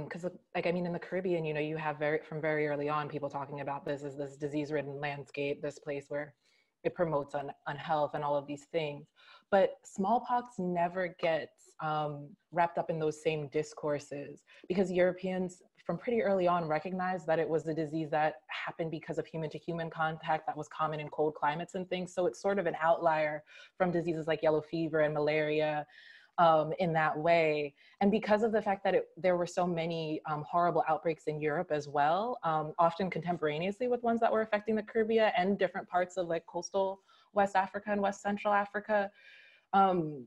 [0.04, 2.66] because um, like i mean in the caribbean you know you have very from very
[2.66, 6.34] early on people talking about this as this disease ridden landscape this place where
[6.82, 9.06] it promotes un- unhealth and all of these things
[9.50, 16.22] but smallpox never gets um, wrapped up in those same discourses because europeans from pretty
[16.22, 19.88] early on recognized that it was a disease that happened because of human to human
[19.90, 23.42] contact that was common in cold climates and things so it's sort of an outlier
[23.76, 25.86] from diseases like yellow fever and malaria
[26.38, 27.74] um, in that way.
[28.00, 31.40] And because of the fact that it, there were so many um, horrible outbreaks in
[31.40, 35.88] Europe as well, um, often contemporaneously with ones that were affecting the Caribbean and different
[35.88, 37.00] parts of like coastal
[37.32, 39.10] West Africa and West Central Africa,
[39.72, 40.26] um,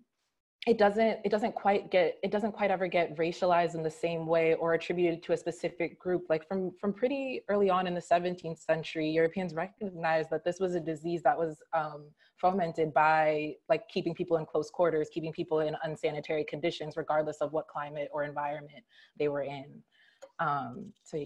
[0.68, 4.28] it doesn't it doesn't quite get it doesn't quite ever get racialized in the same
[4.28, 6.26] way or attributed to a specific group.
[6.30, 10.76] Like from from pretty early on in the 17th century europeans recognized that this was
[10.76, 15.62] a disease that was um, fomented by like keeping people in close quarters keeping people
[15.62, 18.84] in unsanitary conditions regardless of what climate or environment
[19.18, 19.66] they were in.
[20.40, 21.26] Um, so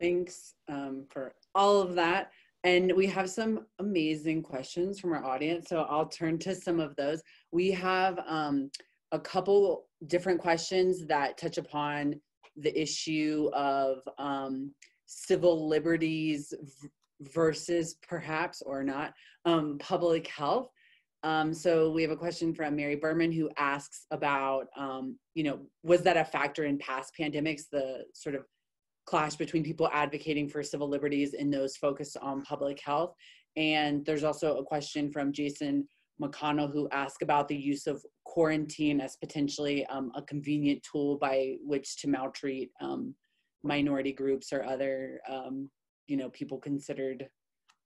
[0.00, 2.32] thanks um, for all of that
[2.68, 5.70] and we have some amazing questions from our audience.
[5.70, 7.22] So I'll turn to some of those.
[7.50, 8.70] We have um,
[9.10, 12.20] a couple different questions that touch upon
[12.56, 14.74] the issue of um,
[15.06, 16.52] civil liberties
[17.22, 19.14] versus perhaps or not
[19.46, 20.68] um, public health.
[21.22, 25.58] Um, so we have a question from Mary Berman who asks about, um, you know,
[25.82, 28.42] was that a factor in past pandemics, the sort of
[29.08, 33.14] clash between people advocating for civil liberties and those focused on public health.
[33.56, 35.88] And there's also a question from Jason
[36.22, 41.54] McConnell who asked about the use of quarantine as potentially um, a convenient tool by
[41.64, 43.14] which to maltreat um,
[43.62, 45.70] minority groups or other, um,
[46.06, 47.26] you know, people considered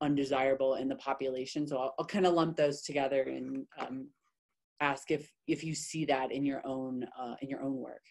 [0.00, 1.68] undesirable in the population.
[1.68, 4.08] So I'll, I'll kind of lump those together and um,
[4.80, 8.02] ask if if you see that in your own uh, in your own work.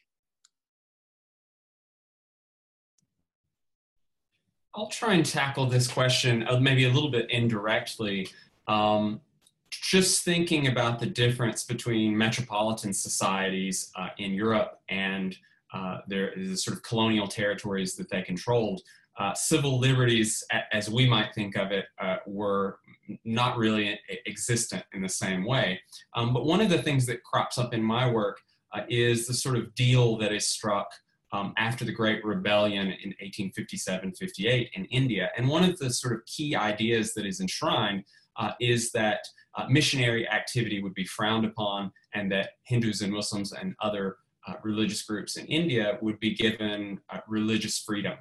[4.73, 8.29] I'll try and tackle this question uh, maybe a little bit indirectly.
[8.67, 9.21] Um,
[9.69, 15.35] just thinking about the difference between metropolitan societies uh, in Europe and
[15.73, 18.81] uh, their the sort of colonial territories that they controlled,
[19.17, 22.79] uh, civil liberties, as we might think of it, uh, were
[23.23, 25.79] not really existent in the same way.
[26.15, 28.39] Um, but one of the things that crops up in my work
[28.73, 30.89] uh, is the sort of deal that is struck
[31.31, 35.29] um, after the Great Rebellion in 1857-58 in India.
[35.37, 38.03] And one of the sort of key ideas that is enshrined
[38.37, 43.51] uh, is that uh, missionary activity would be frowned upon and that Hindus and Muslims
[43.51, 44.17] and other
[44.47, 48.17] uh, religious groups in India would be given uh, religious freedom,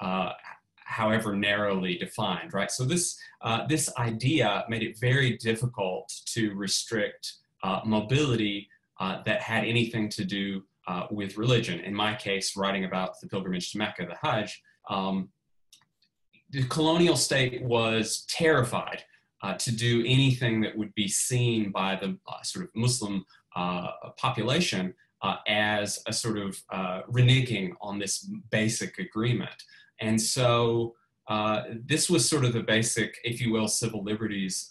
[0.00, 0.32] uh,
[0.76, 2.70] however narrowly defined, right?
[2.70, 7.34] So this, uh, this idea made it very difficult to restrict
[7.84, 8.68] mobility
[9.24, 11.80] that had anything to do uh, with religion.
[11.80, 15.28] In my case, writing about the pilgrimage to Mecca, the Hajj, um,
[16.50, 19.04] the colonial state was terrified
[19.42, 23.88] uh, to do anything that would be seen by the uh, sort of Muslim uh,
[24.16, 26.56] population uh, as a sort of
[27.10, 29.62] reneging on this basic agreement.
[30.00, 30.94] And so
[31.84, 34.70] this was sort of the basic, if you will, civil liberties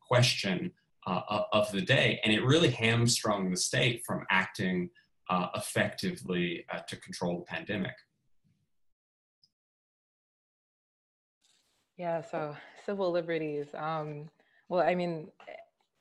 [0.00, 0.72] question
[1.06, 2.20] of the day.
[2.24, 4.88] And it really hamstrung the state from acting
[5.30, 7.94] uh, effectively uh, to control the pandemic.
[11.96, 13.66] Yeah, so civil liberties.
[13.74, 14.28] Um,
[14.68, 15.28] well, I mean,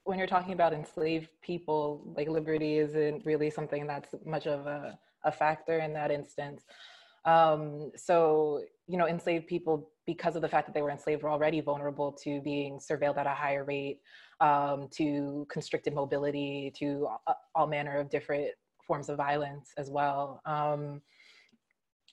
[0.04, 4.98] when you're talking about enslaved people, like liberty isn't really something that's much of a,
[5.26, 6.64] a factor in that instance.
[7.26, 11.30] Um, so, you know, enslaved people, because of the fact that they were enslaved, were
[11.30, 14.00] already vulnerable to being surveilled at a higher rate,
[14.40, 18.50] um, to constricted mobility, to all, all manner of different
[18.92, 20.42] forms of violence as well.
[20.46, 21.02] Um,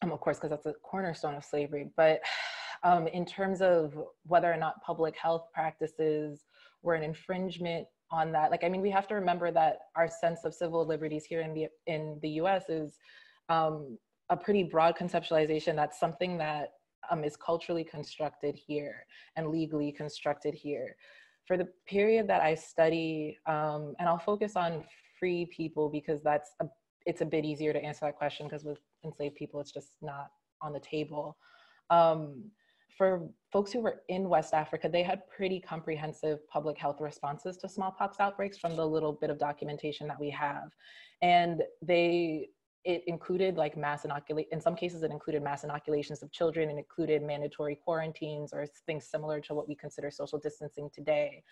[0.00, 1.90] um, of course, because that's a cornerstone of slavery.
[1.96, 2.20] But
[2.84, 6.44] um, in terms of whether or not public health practices
[6.82, 10.44] were an infringement on that, like I mean, we have to remember that our sense
[10.44, 12.68] of civil liberties here in the in the U.S.
[12.68, 12.96] is
[13.48, 13.98] um,
[14.30, 15.74] a pretty broad conceptualization.
[15.74, 16.74] That's something that
[17.10, 20.94] um, is culturally constructed here and legally constructed here.
[21.44, 24.84] For the period that I study, um, and I'll focus on
[25.18, 26.66] free people because that's a,
[27.06, 30.30] it's a bit easier to answer that question because with enslaved people it's just not
[30.62, 31.36] on the table
[31.90, 32.50] um,
[32.98, 37.68] for folks who were in West Africa, they had pretty comprehensive public health responses to
[37.68, 40.70] smallpox outbreaks from the little bit of documentation that we have.
[41.22, 42.48] And they
[42.84, 46.78] it included like mass inoculate in some cases it included mass inoculations of children and
[46.78, 51.42] included mandatory quarantines or things similar to what we consider social distancing today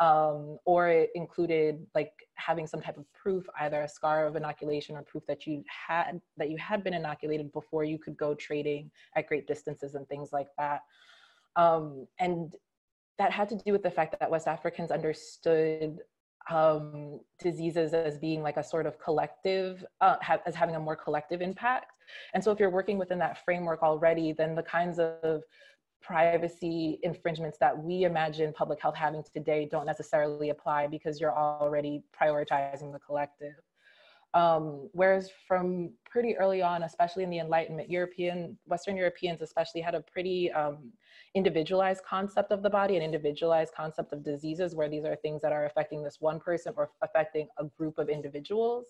[0.00, 4.96] um, or it included like having some type of proof either a scar of inoculation
[4.96, 8.90] or proof that you had that you had been inoculated before you could go trading
[9.16, 10.82] at great distances and things like that
[11.56, 12.54] um, and
[13.18, 15.98] that had to do with the fact that west africans understood
[16.50, 20.96] um, diseases as being like a sort of collective, uh, ha- as having a more
[20.96, 21.92] collective impact.
[22.34, 25.42] And so if you're working within that framework already, then the kinds of
[26.00, 32.02] privacy infringements that we imagine public health having today don't necessarily apply because you're already
[32.18, 33.54] prioritizing the collective.
[34.34, 39.94] Um, whereas from pretty early on, especially in the Enlightenment, European, Western Europeans especially had
[39.94, 40.92] a pretty um,
[41.34, 45.52] individualized concept of the body, an individualized concept of diseases, where these are things that
[45.52, 48.86] are affecting this one person or affecting a group of individuals.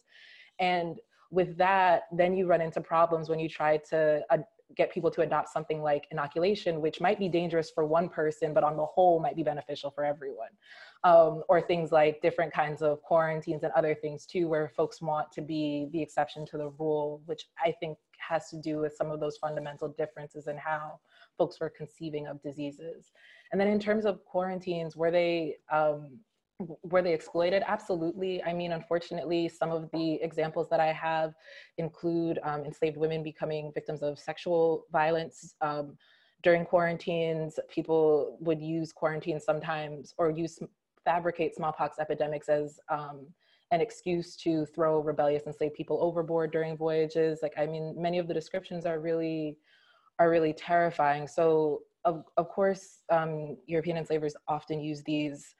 [0.58, 0.98] And
[1.30, 4.38] with that, then you run into problems when you try to uh,
[4.76, 8.64] get people to adopt something like inoculation, which might be dangerous for one person, but
[8.64, 10.50] on the whole might be beneficial for everyone.
[11.04, 15.30] Um, or things like different kinds of quarantines and other things too, where folks want
[15.32, 19.10] to be the exception to the rule, which I think has to do with some
[19.10, 20.98] of those fundamental differences in how
[21.38, 23.12] folks were conceiving of diseases.
[23.52, 26.18] And then in terms of quarantines, were they um,
[26.82, 27.62] were they exploited?
[27.66, 28.42] Absolutely.
[28.42, 31.34] I mean, unfortunately, some of the examples that I have
[31.76, 35.54] include um, enslaved women becoming victims of sexual violence.
[35.60, 35.96] Um,
[36.42, 40.58] during quarantines, people would use quarantines sometimes or use
[41.04, 43.26] fabricate smallpox epidemics as um,
[43.70, 47.40] an excuse to throw rebellious enslaved people overboard during voyages.
[47.42, 49.58] Like, I mean, many of the descriptions are really
[50.18, 51.28] are really terrifying.
[51.28, 55.54] So, of, of course, um, European enslavers often use these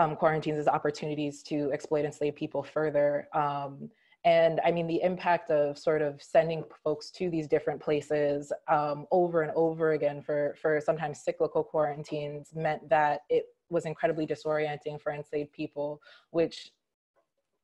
[0.00, 3.28] um, quarantines as opportunities to exploit enslaved people further.
[3.34, 3.90] Um,
[4.24, 9.06] and I mean, the impact of sort of sending folks to these different places um,
[9.10, 15.00] over and over again for, for sometimes cyclical quarantines meant that it was incredibly disorienting
[15.00, 16.70] for enslaved people, which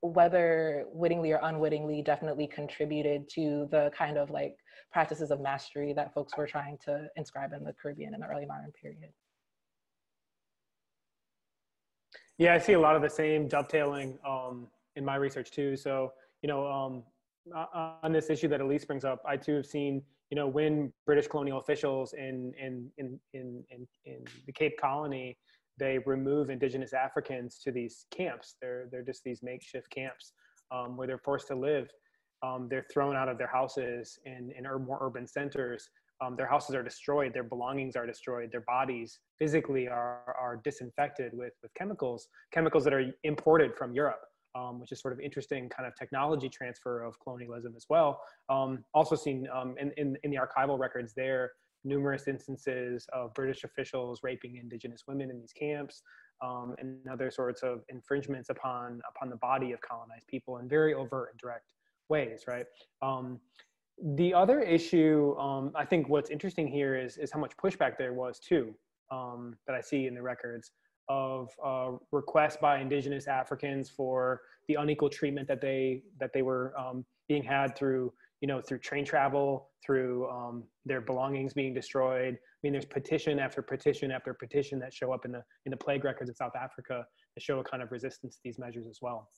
[0.02, 4.56] whether wittingly or unwittingly definitely contributed to the kind of like
[4.92, 8.46] practices of mastery that folks were trying to inscribe in the Caribbean in the early
[8.46, 9.10] modern period.
[12.38, 15.76] Yeah, I see a lot of the same dovetailing um, in my research too.
[15.76, 16.12] So,
[16.42, 17.02] you know, um,
[18.02, 21.28] on this issue that Elise brings up, I too have seen, you know, when British
[21.28, 25.38] colonial officials in in in in in, in the Cape Colony,
[25.78, 28.56] they remove indigenous Africans to these camps.
[28.60, 30.32] They're they're just these makeshift camps
[30.70, 31.88] um, where they're forced to live.
[32.42, 35.88] Um, they're thrown out of their houses in in more urban centers
[36.20, 41.32] um, their houses are destroyed, their belongings are destroyed, their bodies physically are, are disinfected
[41.34, 44.22] with, with chemicals, chemicals that are imported from Europe,
[44.54, 48.20] um, which is sort of interesting kind of technology transfer of colonialism as well.
[48.48, 51.52] Um, also seen um, in, in, in the archival records there,
[51.84, 56.02] numerous instances of British officials raping indigenous women in these camps,
[56.42, 60.92] um, and other sorts of infringements upon upon the body of colonized people in very
[60.92, 61.64] overt and direct
[62.08, 62.66] ways, right?
[64.02, 68.12] The other issue, um, I think what's interesting here is, is how much pushback there
[68.12, 68.74] was too,
[69.10, 70.72] um, that I see in the records
[71.08, 76.74] of uh, requests by indigenous Africans for the unequal treatment that they, that they were
[76.78, 82.34] um, being had through, you know, through train travel, through um, their belongings being destroyed.
[82.34, 85.76] I mean, there's petition after petition after petition that show up in the, in the
[85.76, 88.98] plague records of South Africa that show a kind of resistance to these measures as
[89.00, 89.30] well.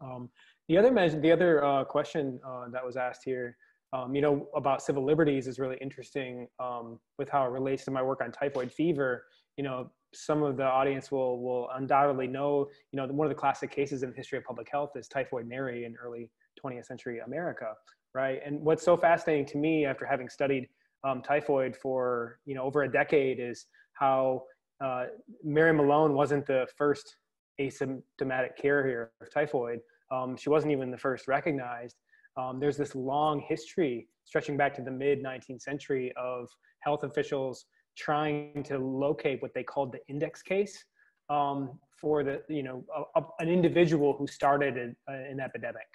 [0.00, 0.28] Um,
[0.68, 3.56] the other measure, the other uh, question uh, that was asked here
[3.92, 7.90] um, you know, about civil liberties is really interesting um, with how it relates to
[7.90, 9.24] my work on typhoid fever.
[9.56, 13.38] You know, some of the audience will will undoubtedly know, you know, one of the
[13.38, 16.30] classic cases in the history of public health is typhoid Mary in early
[16.62, 17.72] 20th century America,
[18.14, 18.40] right?
[18.44, 20.68] And what's so fascinating to me after having studied
[21.04, 24.42] um, typhoid for you know over a decade is how
[24.84, 25.04] uh,
[25.42, 27.16] Mary Mallon wasn't the first
[27.60, 29.80] asymptomatic carrier of typhoid.
[30.10, 31.96] Um, she wasn't even the first recognized
[32.36, 36.48] um, there's this long history stretching back to the mid 19th century of
[36.80, 37.66] health officials
[37.96, 40.84] trying to locate what they called the index case
[41.30, 45.86] um, for the you know a, a, an individual who started an, an epidemic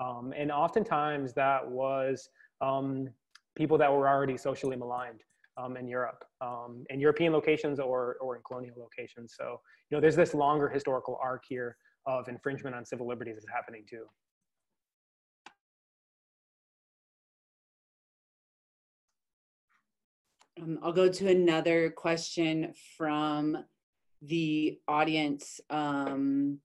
[0.00, 2.28] um, and oftentimes that was
[2.60, 3.08] um,
[3.56, 5.20] people that were already socially maligned
[5.56, 9.34] um, in Europe, um, in European locations or, or in colonial locations.
[9.36, 11.76] So, you know, there's this longer historical arc here
[12.06, 14.06] of infringement on civil liberties is happening too.
[20.60, 23.64] Um, I'll go to another question from
[24.22, 25.60] the audience.
[25.70, 26.58] Um,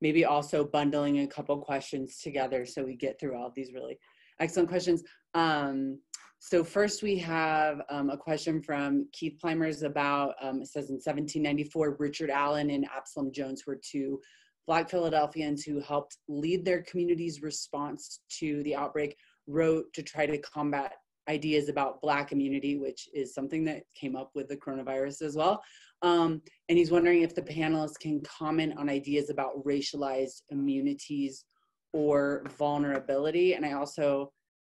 [0.00, 3.98] maybe also bundling a couple questions together so we get through all these really
[4.40, 5.02] excellent questions.
[5.34, 5.98] Um,
[6.38, 10.94] so first we have um, a question from Keith Plymers about, um, it says in
[10.94, 14.20] 1794, Richard Allen and Absalom Jones were two
[14.66, 19.16] Black Philadelphians who helped lead their community's response to the outbreak,
[19.46, 20.94] wrote to try to combat
[21.36, 25.62] ideas about Black immunity, which is something that came up with the coronavirus as well.
[26.02, 31.44] Um, and he's wondering if the panelists can comment on ideas about racialized immunities
[31.92, 33.54] or vulnerability.
[33.54, 34.32] And I also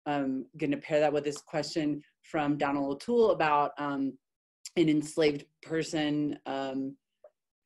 [0.06, 2.02] um, going to pair that with this question
[2.32, 4.18] from Donald O'Toole about um,
[4.76, 6.96] an enslaved person um,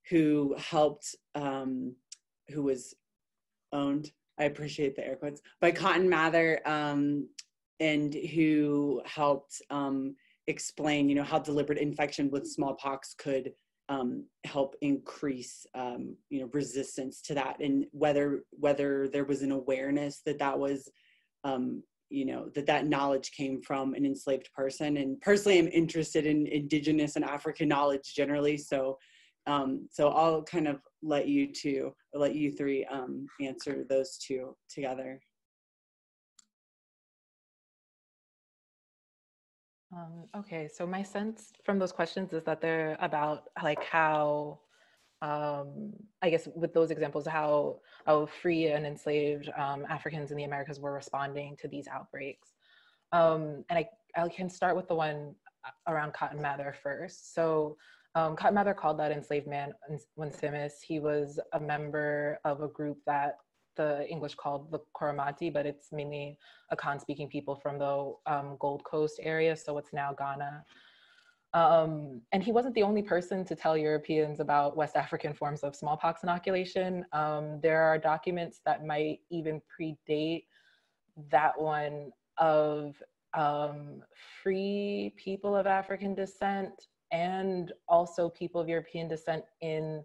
[0.09, 1.95] who helped, um,
[2.49, 2.93] who was
[3.73, 7.27] owned, I appreciate the air quotes, by Cotton Mather, um,
[7.79, 10.15] and who helped um,
[10.47, 13.51] explain, you know, how deliberate infection with smallpox could
[14.45, 15.65] help increase,
[16.29, 20.89] you know, resistance to that, and whether whether there was an awareness that that was
[21.43, 24.97] um, you know that that knowledge came from an enslaved person.
[24.97, 28.57] And personally i'm interested in indigenous and african knowledge generally.
[28.57, 28.97] So
[29.45, 34.55] um, so i'll kind of let you two let you three um, answer those two
[34.69, 35.19] together
[39.93, 44.59] um, okay so my sense from those questions is that they're about like how
[45.21, 50.43] um, I guess with those examples, how, how free and enslaved um, Africans in the
[50.43, 52.49] Americas were responding to these outbreaks.
[53.11, 55.33] Um, and I, I can start with the one
[55.65, 57.33] uh, around Cotton Mather first.
[57.33, 57.77] So
[58.15, 59.73] um, Cotton Mather called that enslaved man
[60.17, 60.81] Onesimus.
[60.81, 63.37] He was a member of a group that
[63.77, 66.37] the English called the Coromantee, but it's mainly
[66.73, 70.65] Akan speaking people from the um, Gold Coast area, so what's now Ghana.
[71.53, 75.75] Um, and he wasn't the only person to tell Europeans about West African forms of
[75.75, 77.05] smallpox inoculation.
[77.13, 80.43] Um, there are documents that might even predate
[81.31, 83.01] that one of
[83.33, 84.01] um,
[84.43, 86.73] free people of African descent
[87.11, 90.03] and also people of European descent in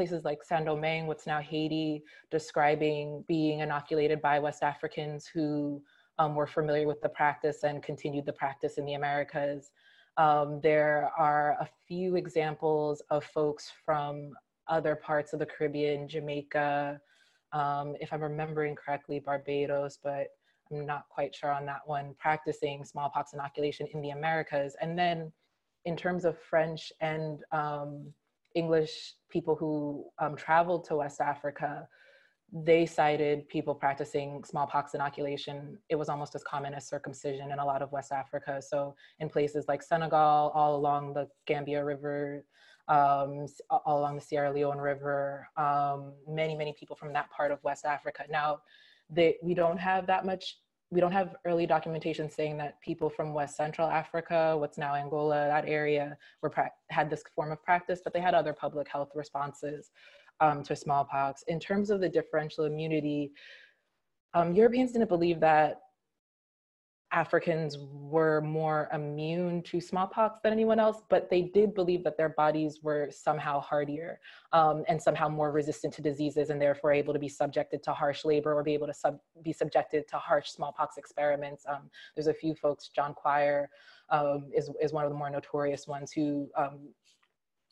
[0.00, 5.82] places like Saint-Domingue, what's now Haiti, describing being inoculated by West Africans who
[6.18, 9.72] um, were familiar with the practice and continued the practice in the Americas.
[10.16, 14.32] Um, there are a few examples of folks from
[14.68, 16.98] other parts of the Caribbean, Jamaica,
[17.52, 20.28] um, if I'm remembering correctly, Barbados, but
[20.72, 24.76] I'm not quite sure on that one, practicing smallpox inoculation in the Americas.
[24.80, 25.30] And then
[25.84, 28.14] in terms of French and um,
[28.54, 31.86] English people who um, traveled to West Africa,
[32.52, 35.78] they cited people practicing smallpox inoculation.
[35.88, 38.60] It was almost as common as circumcision in a lot of West Africa.
[38.60, 42.44] So in places like Senegal, all along the Gambia River,
[42.88, 47.62] um, all along the Sierra Leone River, um, many, many people from that part of
[47.62, 48.24] West Africa.
[48.28, 48.58] Now,
[49.08, 50.58] they, we don't have that much,
[50.90, 55.46] we don't have early documentation saying that people from West Central Africa, what's now Angola,
[55.46, 56.52] that area, were
[56.88, 59.90] had this form of practice, but they had other public health responses
[60.40, 61.42] um, to smallpox.
[61.46, 63.32] In terms of the differential immunity,
[64.34, 65.80] um, Europeans didn't believe that
[67.12, 72.28] Africans were more immune to smallpox than anyone else, but they did believe that their
[72.30, 74.20] bodies were somehow hardier
[74.52, 78.24] um, and somehow more resistant to diseases and therefore able to be subjected to harsh
[78.24, 81.64] labor or be able to sub be subjected to harsh smallpox experiments.
[81.68, 83.68] Um, there's a few folks, John Quier
[84.10, 86.48] um, is, is one of the more notorious ones who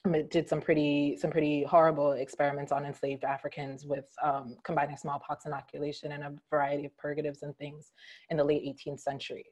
[0.05, 5.46] um, did some pretty some pretty horrible experiments on enslaved Africans with um, combining smallpox
[5.46, 7.92] inoculation and a variety of purgatives and things
[8.30, 9.46] in the late 18th century.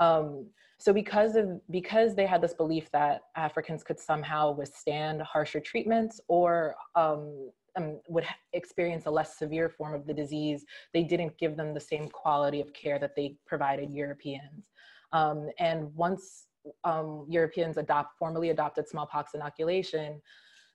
[0.00, 0.46] Um,
[0.78, 6.20] so because of because they had this belief that Africans could somehow withstand harsher treatments
[6.28, 11.56] or um, um, would experience a less severe form of the disease, they didn't give
[11.56, 14.68] them the same quality of care that they provided Europeans.
[15.12, 16.47] Um, and once
[16.84, 20.20] um, Europeans adopt formally adopted smallpox inoculation,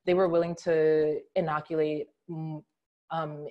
[0.05, 2.63] they were willing to inoculate mm,
[3.11, 3.47] um,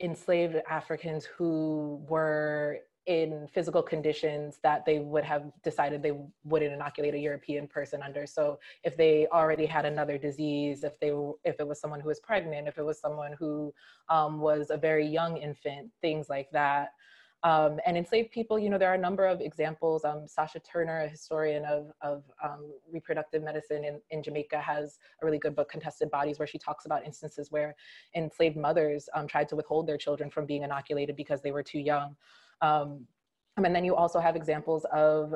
[0.00, 7.14] enslaved Africans who were in physical conditions that they would have decided they wouldn't inoculate
[7.14, 8.26] a European person under.
[8.26, 11.12] So if they already had another disease, if they
[11.44, 13.74] if it was someone who was pregnant, if it was someone who
[14.08, 16.88] um, was a very young infant, things like that,
[17.44, 20.02] um, and enslaved people, you know, there are a number of examples.
[20.02, 25.26] Um, Sasha Turner, a historian of, of um, reproductive medicine in, in Jamaica, has a
[25.26, 27.76] really good book, Contested Bodies, where she talks about instances where
[28.16, 31.80] enslaved mothers um, tried to withhold their children from being inoculated because they were too
[31.80, 32.16] young.
[32.62, 33.06] Um,
[33.58, 35.34] and then you also have examples of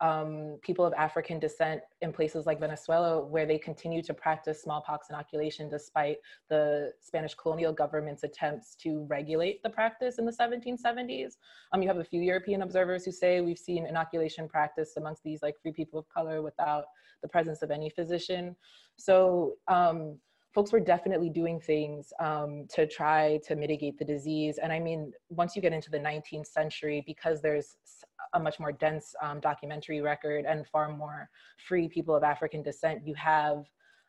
[0.00, 5.08] um, people of African descent in places like Venezuela, where they continue to practice smallpox
[5.08, 6.18] inoculation despite
[6.50, 11.36] the Spanish colonial government's attempts to regulate the practice in the 1770s.
[11.72, 15.42] Um, you have a few European observers who say we've seen inoculation practice amongst these
[15.42, 16.84] like free people of color without
[17.22, 18.54] the presence of any physician.
[18.96, 20.18] So um,
[20.56, 24.58] folks were definitely doing things um, to try to mitigate the disease.
[24.62, 27.76] And I mean, once you get into the 19th century, because there's
[28.32, 31.28] a much more dense um, documentary record and far more
[31.68, 33.66] free people of African descent, you have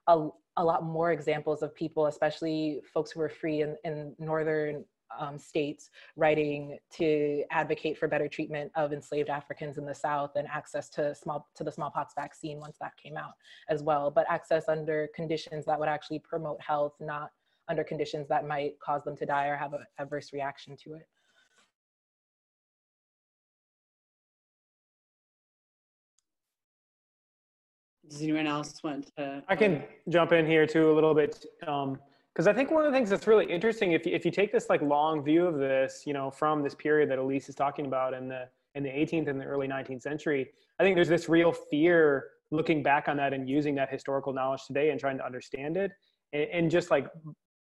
[0.08, 4.86] a, a lot more examples of people, especially folks who were free in, in northern
[5.18, 10.48] um, states, writing to advocate for better treatment of enslaved Africans in the South and
[10.48, 13.34] access to small to the smallpox vaccine once that came out
[13.70, 14.12] as well.
[14.12, 17.32] But access under conditions that would actually promote health, not
[17.70, 21.08] under conditions that might cause them to die or have an adverse reaction to it.
[28.10, 29.44] Does anyone else want to?
[29.50, 31.46] I can jump in here too a little bit.
[31.66, 32.00] Um,
[32.38, 34.52] because I think one of the things that's really interesting, if you, if you take
[34.52, 37.88] this like long view of this, you know, from this period that Elise is talking
[37.88, 40.48] about in the in the 18th and the early 19th century,
[40.80, 44.62] I think there's this real fear looking back on that and using that historical knowledge
[44.68, 45.94] today and trying to understand it,
[46.32, 47.08] and, and just like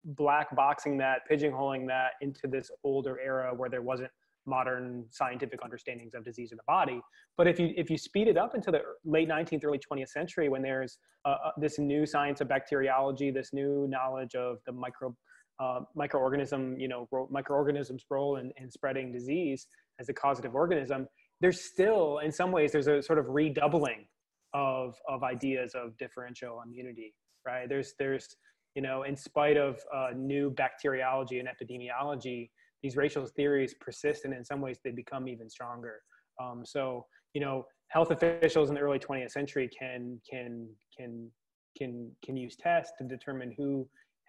[0.06, 4.10] black boxing that, pigeonholing that into this older era where there wasn't
[4.47, 7.01] modern scientific understandings of disease in the body.
[7.36, 10.49] But if you if you speed it up into the late 19th, early 20th century,
[10.49, 15.14] when there's uh, uh, this new science of bacteriology, this new knowledge of the micro
[15.61, 19.66] uh, microorganism, you know, ro- microorganisms' role in, in spreading disease
[20.01, 21.07] as a causative organism,
[21.40, 24.07] there's still, in some ways, there's a sort of redoubling
[24.53, 27.14] of of ideas of differential immunity,
[27.47, 27.68] right?
[27.68, 28.28] There's there's
[28.74, 32.51] you know, in spite of uh, new bacteriology and epidemiology,
[32.85, 36.03] these racial theories persist and in some ways they become even stronger.
[36.39, 41.30] Um, so, you know, health officials in the early 20th century can, can, can,
[41.78, 43.89] can, can use tests to determine who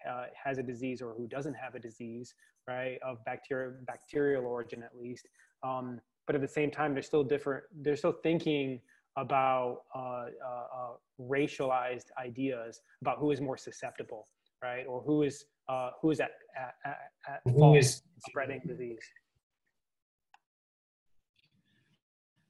[0.10, 2.34] uh, has a disease or who doesn't have a disease,
[2.66, 5.28] right, of bacteria, bacterial origin at least.
[5.62, 8.80] Um, but at the same time, they're still different, they're still thinking
[9.18, 10.92] about uh, uh, uh
[11.22, 14.28] racialized ideas about who is more susceptible,
[14.64, 16.32] right, or who is uh, who is at,
[16.86, 16.98] at,
[17.28, 19.00] at fault is, spreading disease?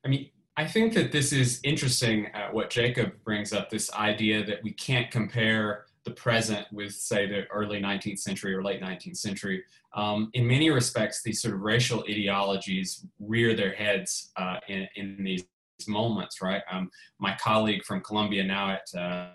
[0.06, 4.46] I mean, I think that this is interesting uh, what Jacob brings up this idea
[4.46, 9.18] that we can't compare the present with, say, the early 19th century or late 19th
[9.18, 9.64] century.
[9.96, 15.24] Um, in many respects, these sort of racial ideologies rear their heads uh, in, in
[15.24, 15.46] these
[15.88, 16.62] moments, right?
[16.72, 16.90] Um,
[17.20, 19.30] my colleague from Columbia now at uh,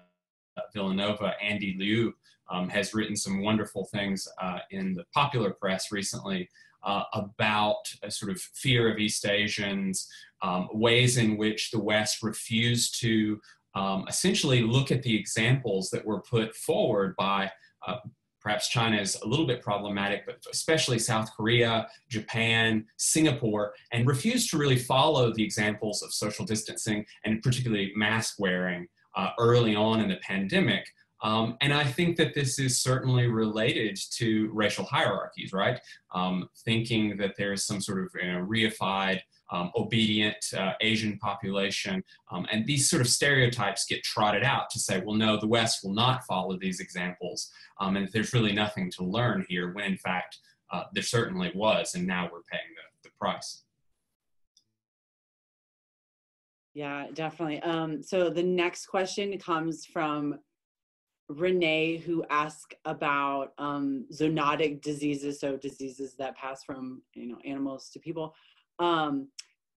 [0.73, 2.15] Villanova, Andy Liu,
[2.51, 6.49] um, has written some wonderful things uh, in the popular press recently
[6.83, 10.09] uh, about a sort of fear of East Asians,
[10.43, 13.41] um, ways in which the West refused to
[13.75, 17.51] um, essentially look at the examples that were put forward by
[17.87, 17.97] uh,
[18.41, 24.51] perhaps China is a little bit problematic, but especially South Korea, Japan, Singapore, and refused
[24.51, 30.01] to really follow the examples of social distancing and particularly mask wearing uh, early on
[30.01, 30.87] in the pandemic.
[31.23, 35.79] Um, and I think that this is certainly related to racial hierarchies, right?
[36.15, 39.21] Um, thinking that there's some sort of you know, reified,
[39.53, 42.03] um, obedient uh, Asian population.
[42.31, 45.81] Um, and these sort of stereotypes get trotted out to say, well, no, the West
[45.83, 47.51] will not follow these examples.
[47.81, 50.39] Um, and there's really nothing to learn here, when in fact,
[50.73, 51.95] uh, there certainly was.
[51.95, 53.65] And now we're paying the, the price.
[56.73, 57.61] Yeah, definitely.
[57.63, 60.39] Um, so the next question comes from
[61.31, 67.89] Renee, who asked about um, zoonotic diseases, so diseases that pass from you know animals
[67.91, 68.35] to people,
[68.81, 69.29] um,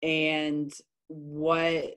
[0.02, 0.72] and
[1.08, 1.94] what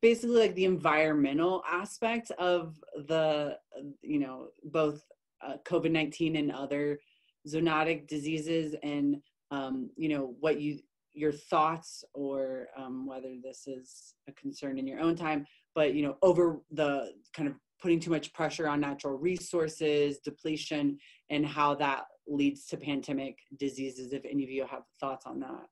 [0.00, 3.58] basically like the environmental aspect of the
[4.00, 5.04] you know both
[5.46, 6.98] uh, COVID nineteen and other
[7.46, 9.16] zoonotic diseases, and
[9.50, 10.78] um, you know what you
[11.12, 16.02] your thoughts or um, whether this is a concern in your own time but you
[16.02, 20.98] know over the kind of putting too much pressure on natural resources, depletion,
[21.30, 24.12] and how that leads to pandemic diseases.
[24.12, 25.66] If any of you have thoughts on that.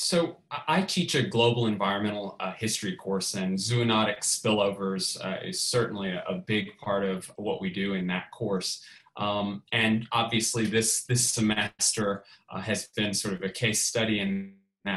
[0.00, 6.12] So I teach a global environmental uh, history course, and zoonotic spillovers uh, is certainly
[6.12, 8.82] a, big part of what we do in that course.
[9.16, 14.54] Um, and obviously, this this semester uh, has been sort of a case study in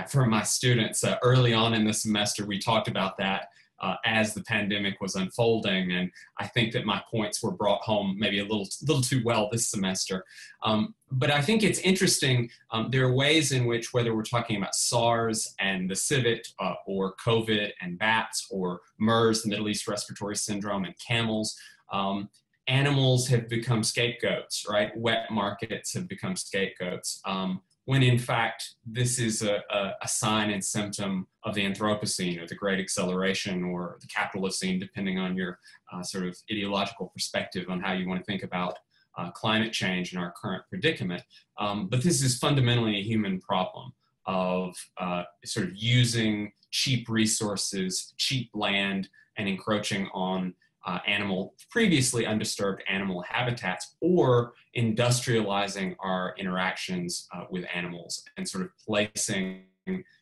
[0.08, 1.04] for my students.
[1.04, 3.50] Uh, early on in the semester, we talked about that
[3.82, 5.92] uh, as the pandemic was unfolding.
[5.92, 9.50] And I think that my points were brought home maybe a little, little too well
[9.52, 10.24] this semester.
[10.64, 12.50] Um, but I think it's interesting.
[12.70, 16.76] Um, there are ways in which, whether we're talking about SARS and the civet, uh,
[16.86, 21.58] or COVID and bats, or MERS, the Middle East Respiratory Syndrome, and camels,
[21.92, 22.30] um,
[22.68, 24.96] animals have become scapegoats, right?
[24.96, 27.20] Wet markets have become scapegoats.
[27.26, 27.62] Um,
[27.92, 32.48] when in fact this is a, a, a, sign and symptom of the Anthropocene or
[32.48, 35.60] the Great Acceleration or the Capitalocene, depending on your
[35.92, 38.80] uh, sort of ideological perspective on how you want to think about
[39.18, 41.22] uh, climate change and our current predicament.
[41.60, 43.92] Um, but this is fundamentally a human problem
[44.26, 50.54] of uh, sort of using cheap resources, cheap land, and encroaching on
[50.86, 58.64] uh, animal, previously undisturbed animal habitats, or industrializing our interactions uh, with animals and sort
[58.64, 59.64] of placing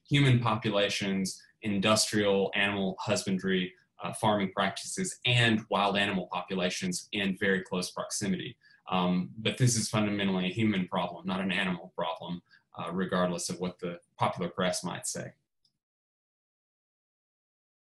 [0.10, 7.91] human populations, industrial animal husbandry, uh, farming practices, and wild animal populations in very close
[7.91, 8.55] proximity.
[8.89, 12.41] Um, but this is fundamentally a human problem, not an animal problem,
[12.78, 15.34] uh, regardless of what the popular press might say.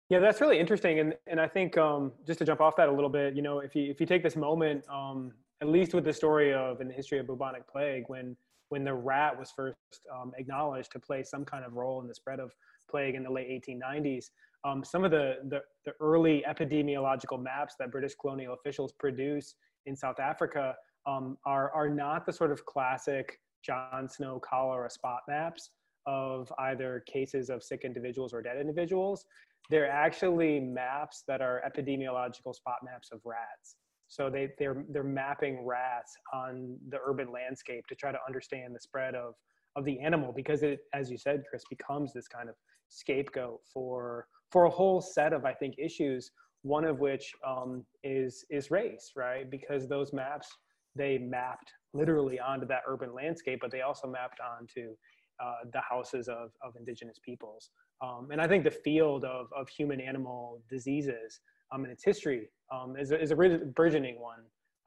[0.09, 2.91] Yeah, that's really interesting, and and I think um, just to jump off that a
[2.91, 6.05] little bit, you know, if you if you take this moment, um, at least with
[6.05, 8.37] the story of in the history of bubonic plague, when
[8.69, 9.75] when the rat was first
[10.13, 12.51] um, acknowledged to play some kind of role in the spread of
[12.89, 14.25] plague in the late 1890s,
[14.65, 19.55] um, some of the, the the early epidemiological maps that British colonial officials produce
[19.87, 20.73] in South Africa
[21.05, 25.71] um, are are not the sort of classic John Snow cholera spot maps
[26.07, 29.25] of either cases of sick individuals or dead individuals
[29.69, 33.75] they're actually maps that are epidemiological spot maps of rats.
[34.07, 38.79] So they, they're, they're mapping rats on the urban landscape to try to understand the
[38.79, 39.33] spread of,
[39.75, 42.55] of the animal because it, as you said, Chris, becomes this kind of
[42.87, 46.31] scapegoat for, for a whole set of, I think, issues,
[46.61, 49.51] one of which um, is, is race, right?
[49.51, 50.47] Because those maps,
[50.95, 54.95] they mapped literally onto that urban landscape, but they also mapped onto
[55.43, 57.69] uh, the houses of, of indigenous peoples.
[58.01, 61.39] Um, and I think the field of, of human animal diseases
[61.71, 64.39] um, and its history um, is, a, is a burgeoning one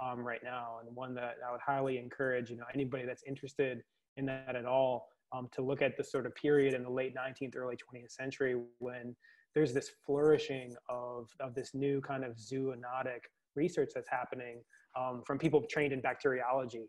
[0.02, 3.82] um, right now, and one that I would highly encourage you know anybody that's interested
[4.16, 7.14] in that at all um, to look at the sort of period in the late
[7.14, 9.14] 19th, early 20th century when
[9.54, 13.20] there's this flourishing of, of this new kind of zoonotic
[13.56, 14.62] research that's happening
[14.98, 16.88] um, from people trained in bacteriology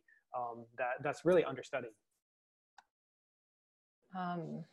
[0.77, 1.91] that, that's really understudied.
[4.17, 4.63] Um,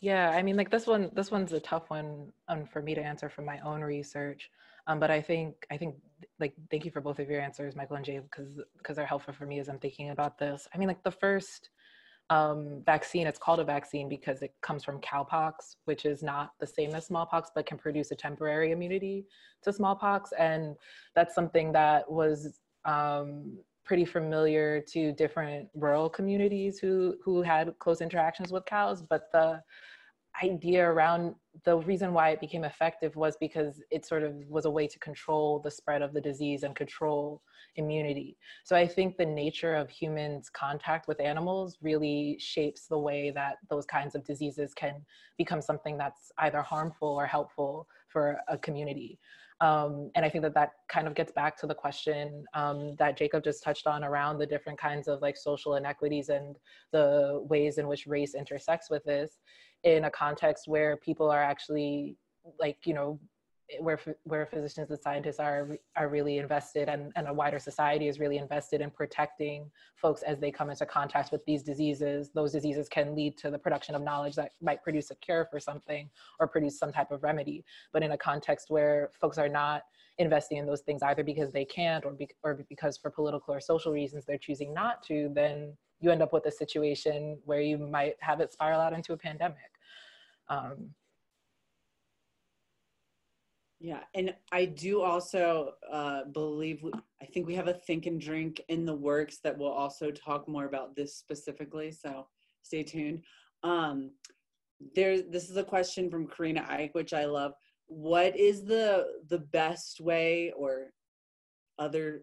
[0.00, 3.00] yeah, I mean, like this one, this one's a tough one um, for me to
[3.00, 4.50] answer from my own research.
[4.86, 5.94] Um, but I think, I think,
[6.38, 9.32] like, thank you for both of your answers, Michael and Jay, because because they're helpful
[9.32, 10.68] for me as I'm thinking about this.
[10.74, 11.70] I mean, like the first
[12.30, 16.66] um, vaccine, it's called a vaccine because it comes from cowpox, which is not the
[16.66, 19.26] same as smallpox, but can produce a temporary immunity
[19.62, 20.76] to smallpox, and
[21.14, 28.00] that's something that was um, pretty familiar to different rural communities who who had close
[28.00, 29.60] interactions with cows but the
[30.42, 34.70] idea around the reason why it became effective was because it sort of was a
[34.70, 37.40] way to control the spread of the disease and control
[37.76, 38.36] immunity.
[38.64, 43.56] So I think the nature of humans' contact with animals really shapes the way that
[43.70, 45.04] those kinds of diseases can
[45.38, 49.18] become something that's either harmful or helpful for a community.
[49.60, 53.16] Um, and I think that that kind of gets back to the question um, that
[53.16, 56.56] Jacob just touched on around the different kinds of like social inequities and
[56.92, 59.38] the ways in which race intersects with this
[59.84, 62.16] in a context where people are actually
[62.58, 63.18] like, you know,
[63.80, 68.18] where where physicians and scientists are are really invested and, and a wider society is
[68.18, 72.30] really invested in protecting folks as they come into contact with these diseases.
[72.34, 75.58] Those diseases can lead to the production of knowledge that might produce a cure for
[75.58, 76.10] something
[76.40, 77.64] or produce some type of remedy.
[77.92, 79.82] But in a context where folks are not
[80.18, 83.60] investing in those things either because they can't or, be, or because for political or
[83.60, 87.78] social reasons they're choosing not to then you end up with a situation where you
[87.78, 89.56] might have it spiral out into a pandemic.
[90.48, 90.90] Um,
[93.84, 98.18] yeah, and I do also uh, believe, we, I think we have a think and
[98.18, 101.90] drink in the works that will also talk more about this specifically.
[101.90, 102.26] So
[102.62, 103.24] stay tuned.
[103.62, 104.12] Um,
[104.96, 107.52] there, this is a question from Karina Ike, which I love.
[107.86, 110.86] What is the the best way, or
[111.78, 112.22] other,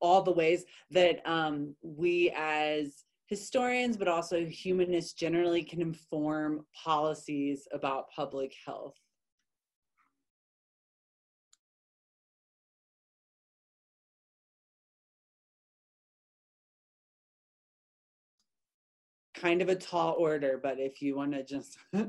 [0.00, 7.66] all the ways that um, we as historians, but also humanists generally can inform policies
[7.72, 8.94] about public health?
[19.40, 21.78] Kind of a tall order, but if you want to just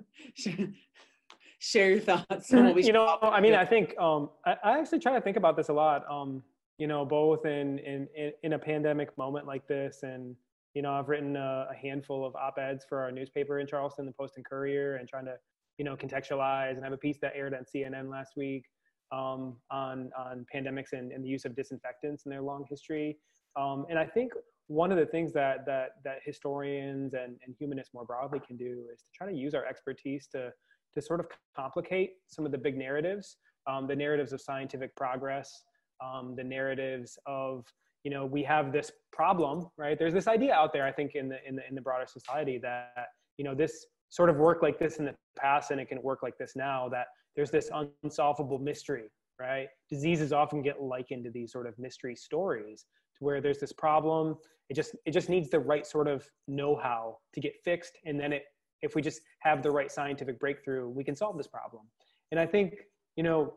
[1.60, 2.52] share your thoughts.
[2.52, 5.70] you know, I mean, I think um, I, I, actually try to think about this
[5.70, 6.04] a lot.
[6.12, 6.44] Um,
[6.78, 8.08] you know, both in, in
[8.44, 10.36] in a pandemic moment like this, and
[10.74, 14.12] you know, I've written a, a handful of op-eds for our newspaper in Charleston, the
[14.12, 15.36] Post and Courier, and trying to
[15.78, 18.66] you know contextualize and have a piece that aired on CNN last week
[19.12, 23.18] um, on on pandemics and, and, the use of disinfectants in their long history.
[23.56, 24.32] Um, and I think
[24.68, 28.86] one of the things that that that historians and, and humanists more broadly can do
[28.94, 30.52] is to try to use our expertise to
[30.94, 33.38] to sort of complicate some of the big narratives,
[33.68, 35.64] um, the narratives of scientific progress,
[36.04, 37.66] um, the narratives of
[38.04, 39.98] you know we have this problem, right?
[39.98, 42.58] There's this idea out there, I think, in the in the in the broader society
[42.60, 43.08] that
[43.38, 46.20] you know this sort of worked like this in the past and it can work
[46.24, 46.90] like this now.
[46.90, 47.70] That there's this
[48.04, 49.10] unsolvable mystery,
[49.40, 49.68] right?
[49.90, 54.36] Diseases often get likened to these sort of mystery stories, to where there's this problem.
[54.70, 58.34] It just it just needs the right sort of know-how to get fixed, and then
[58.34, 58.44] it
[58.82, 61.84] if we just have the right scientific breakthrough, we can solve this problem.
[62.32, 62.74] And I think,
[63.16, 63.54] you know,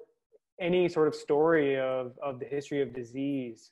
[0.61, 3.71] any sort of story of, of the history of disease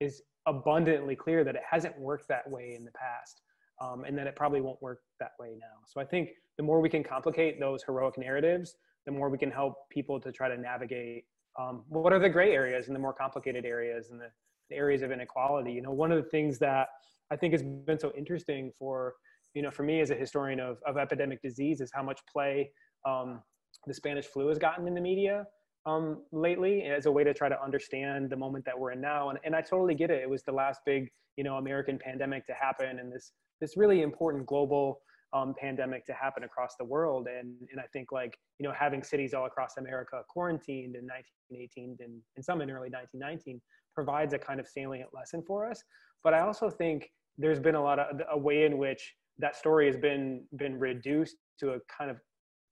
[0.00, 3.40] is abundantly clear that it hasn't worked that way in the past.
[3.80, 5.76] Um, and that it probably won't work that way now.
[5.86, 8.74] So I think the more we can complicate those heroic narratives,
[9.06, 11.26] the more we can help people to try to navigate
[11.56, 14.30] um, what are the gray areas and the more complicated areas and the,
[14.72, 15.72] areas of inequality.
[15.72, 16.88] You know, one of the things that
[17.30, 19.14] I think has been so interesting for
[19.54, 22.70] you know, for me as a historian of, of epidemic disease is how much play
[23.06, 23.42] um,
[23.86, 25.46] the Spanish flu has gotten in the media
[25.86, 29.30] um, lately as a way to try to understand the moment that we're in now.
[29.30, 30.22] And, and I totally get it.
[30.22, 34.02] It was the last big, you know, American pandemic to happen and this, this really
[34.02, 35.00] important global
[35.32, 37.26] um, pandemic to happen across the world.
[37.26, 41.06] And, and I think like, you know, having cities all across America quarantined in
[41.50, 43.60] 1918 and, and some in early 1919
[43.98, 45.82] provides a kind of salient lesson for us.
[46.22, 49.02] But I also think there's been a lot of a way in which
[49.40, 52.16] that story has been been reduced to a kind of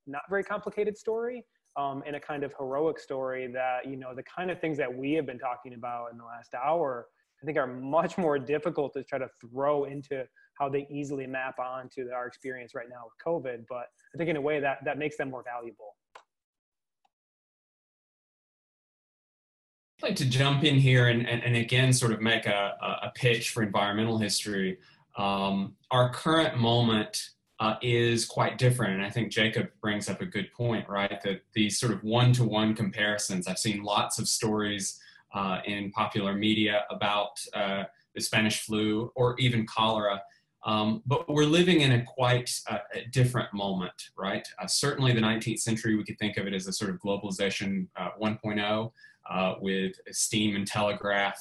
[0.06, 1.44] not very complicated story
[1.76, 4.92] um, and a kind of heroic story that you know the kind of things that
[5.02, 7.06] we have been talking about in the last hour
[7.42, 10.24] i think are much more difficult to try to throw into
[10.58, 14.36] how they easily map onto our experience right now with covid but i think in
[14.36, 15.90] a way that that makes them more valuable
[20.02, 23.12] I'd like to jump in here and, and, and again sort of make a, a
[23.14, 24.78] pitch for environmental history
[25.16, 28.94] um, our current moment uh, is quite different.
[28.94, 31.20] And I think Jacob brings up a good point, right?
[31.22, 35.00] That these sort of one to one comparisons, I've seen lots of stories
[35.34, 37.84] uh, in popular media about uh,
[38.14, 40.22] the Spanish flu or even cholera.
[40.64, 44.46] Um, but we're living in a quite uh, a different moment, right?
[44.58, 47.86] Uh, certainly, the 19th century, we could think of it as a sort of globalization
[49.30, 51.40] uh, with steam and telegraph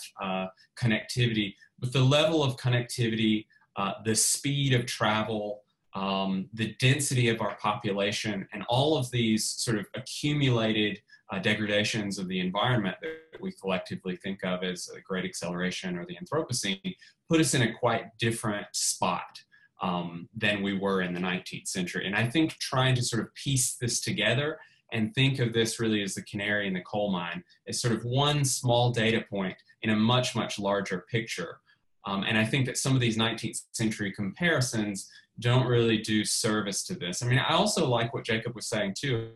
[0.78, 1.56] connectivity.
[1.80, 3.46] But the level of connectivity
[3.78, 5.64] uh, the speed of travel,
[5.94, 11.00] um, the density of our population, and all of these sort of accumulated
[11.32, 16.06] uh, degradations of the environment that we collectively think of as a great acceleration or
[16.06, 16.96] the Anthropocene
[17.28, 19.42] put us in a quite different spot
[19.82, 22.06] um, than we were in the 19th century.
[22.06, 24.58] And I think trying to sort of piece this together
[24.96, 28.04] and think of this really as the canary in the coal mine is sort of
[28.06, 31.60] one small data point in a much, much larger picture
[32.06, 36.84] um, and I think that some of these 19th century comparisons don't really do service
[36.86, 37.24] to this.
[37.24, 39.32] I mean, I also like what Jacob was saying too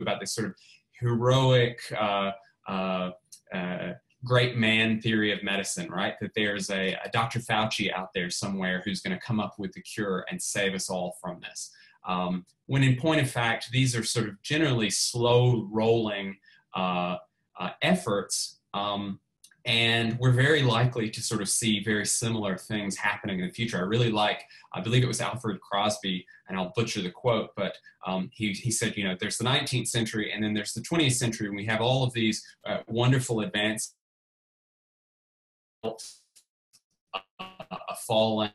[0.00, 0.54] about this sort of
[1.00, 2.32] heroic, uh,
[2.68, 3.10] uh,
[3.52, 3.92] uh,
[4.24, 6.14] great man theory of medicine, right?
[6.20, 7.40] That there's a, a Dr.
[7.40, 10.90] Fauci out there somewhere who's going to come up with the cure and save us
[10.90, 11.72] all from this.
[12.06, 16.36] Um, when in point of fact, these are sort of generally slow rolling
[16.74, 17.16] uh,
[17.58, 19.20] uh, efforts um,
[19.64, 23.78] and we're very likely to sort of see very similar things happening in the future.
[23.78, 24.42] I really like,
[24.72, 28.72] I believe it was Alfred Crosby, and I'll butcher the quote, but um, he, he
[28.72, 31.64] said, you know, there's the 19th century and then there's the 20th century, and we
[31.66, 33.94] have all of these uh, wonderful advances,
[35.84, 35.92] a
[38.06, 38.50] fallen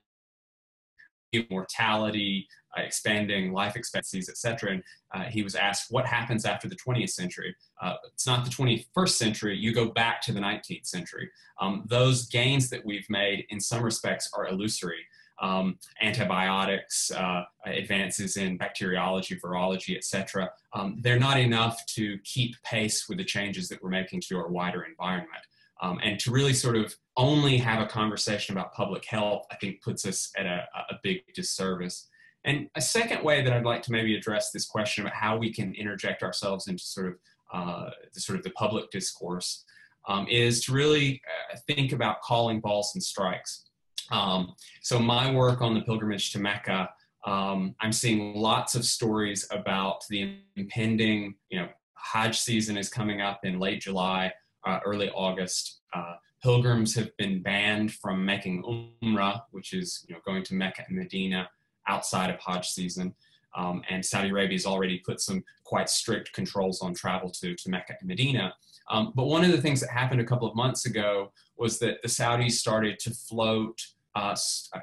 [1.50, 2.48] mortality,
[2.78, 4.74] uh, expanding life expectancies, etc.
[4.74, 7.56] And uh, he was asked, what happens after the 20th century?
[7.82, 11.30] Uh, it's not the 21st century, you go back to the 19th century.
[11.60, 15.06] Um, those gains that we've made in some respects are illusory.
[15.40, 20.50] Um, antibiotics, uh, advances in bacteriology, virology, etc.
[20.74, 24.48] Um, they're not enough to keep pace with the changes that we're making to our
[24.48, 25.44] wider environment.
[25.82, 29.82] Um, and to really sort of only have a conversation about public health, I think
[29.82, 32.08] puts us at a, a big disservice.
[32.46, 35.52] And a second way that I'd like to maybe address this question about how we
[35.52, 37.14] can interject ourselves into sort of
[37.54, 39.66] uh, the sort of the public discourse
[40.08, 41.22] um, is to really
[41.54, 43.66] uh, think about calling balls and strikes.
[44.12, 46.90] Um, so my work on the pilgrimage to Mecca
[47.26, 53.20] Um, I'm seeing lots of stories about the impending, you know, Hajj season is coming
[53.22, 54.32] up in late July,
[54.68, 55.80] uh, early August.
[55.94, 60.84] Uh, pilgrims have been banned from making Umrah, which is you know going to Mecca
[60.88, 61.50] and Medina
[61.88, 63.16] outside of Hajj season.
[63.56, 67.70] Um, and Saudi Arabia has already put some quite strict controls on travel to, to
[67.70, 68.54] Mecca and Medina.
[68.92, 72.02] Um, but one of the things that happened a couple of months ago was that
[72.02, 73.82] the Saudis started to float
[74.16, 74.36] uh,
[74.74, 74.80] uh,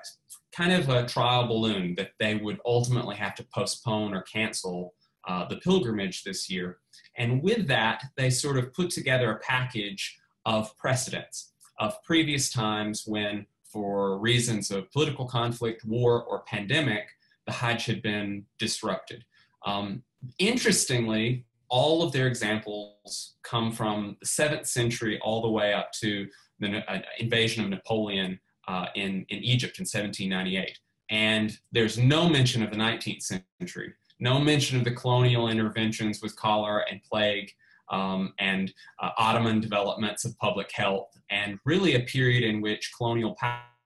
[0.53, 4.95] kind of a trial balloon that they would ultimately have to postpone or cancel
[5.26, 6.78] uh, the pilgrimage this year.
[7.17, 13.05] And with that, they sort of put together a package of precedents of previous times
[13.07, 17.09] when, for reasons of political conflict, war, or pandemic,
[17.47, 19.25] the Hajj had been disrupted.
[19.67, 20.03] Um,
[20.39, 26.29] interestingly, all of their examples come from the seventh century all the way up to
[26.61, 28.39] the uh, invasion of Napoleon
[28.69, 30.79] uh, in, in Egypt in 1798.
[31.11, 33.95] And there's no mention of the 19th century,
[34.25, 37.53] no mention of the colonial interventions with cholera and plague,
[37.91, 43.37] um, and uh, Ottoman developments of public health, and really a period in which colonial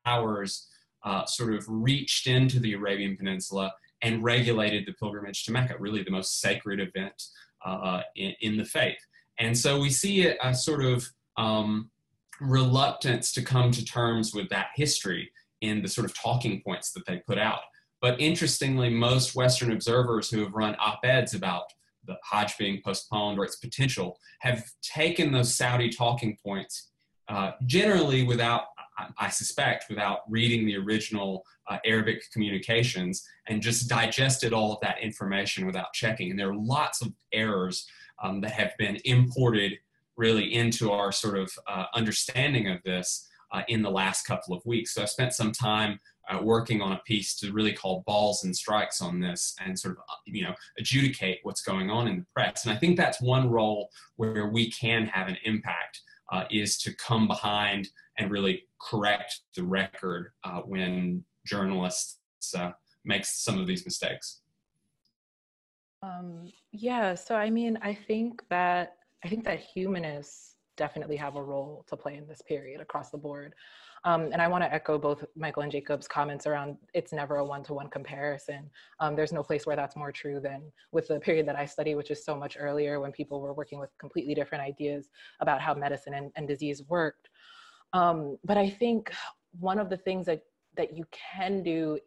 [0.05, 0.69] powers
[1.05, 3.73] uh, sort of reached into the Arabian Peninsula
[4.03, 7.21] and regulated the pilgrimage to Mecca, really the most sacred event
[7.65, 8.99] uh, in, in, the faith.
[9.41, 11.05] And so we see a, a sort of
[11.37, 11.91] um,
[12.41, 17.05] reluctance to come to terms with that history in the sort of talking points that
[17.07, 17.63] they put out.
[18.01, 21.65] But interestingly, most Western observers who have run op eds about
[22.07, 26.91] the Hajj being postponed or its potential have taken those Saudi talking points
[27.29, 28.63] uh, generally without,
[29.19, 35.01] I suspect, without reading the original uh, Arabic communications and just digested all of that
[35.03, 36.31] information without checking.
[36.31, 37.87] And there are lots of errors
[38.23, 39.75] um, that have been imported
[40.17, 44.65] really into our sort of uh, understanding of this uh, in the last couple of
[44.67, 44.95] weeks.
[44.95, 48.55] So I spent some time uh, working on a piece to really call balls and
[48.55, 52.27] strikes on this and sort of uh, you know adjudicate what's going on in the
[52.35, 52.65] press.
[52.65, 56.01] And I think that's one role where we can have an impact
[56.33, 62.19] uh, is to come behind and really correct the record uh, when journalists
[62.57, 62.73] uh,
[63.05, 64.41] make some of these mistakes.
[66.03, 71.43] Um, yeah, so I mean, I think that I think that humanists definitely have a
[71.43, 73.55] role to play in this period across the board.
[74.05, 77.45] Um, and I want to echo both Michael and Jacob's comments around it's never a
[77.45, 78.71] one-to-one comparison.
[79.01, 81.95] Um, there's no place where that's more true than with the period that I study,
[81.95, 85.09] which is so much earlier when people were working with completely different ideas
[85.41, 87.29] about how medicine and, and disease worked.
[87.93, 89.13] Um, but I think
[89.59, 90.43] one of the things that,
[90.77, 91.99] that you can do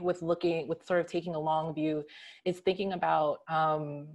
[0.00, 2.04] with looking, with sort of taking a long view
[2.44, 4.08] is thinking about um,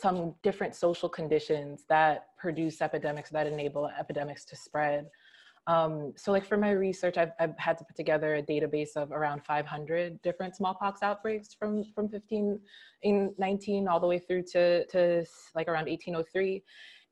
[0.00, 5.06] some different social conditions that produce epidemics that enable epidemics to spread.
[5.66, 9.12] Um, so like for my research, I've, I've, had to put together a database of
[9.12, 12.58] around 500 different smallpox outbreaks from, from 15
[13.02, 16.62] in 19 all the way through to, to like around 1803.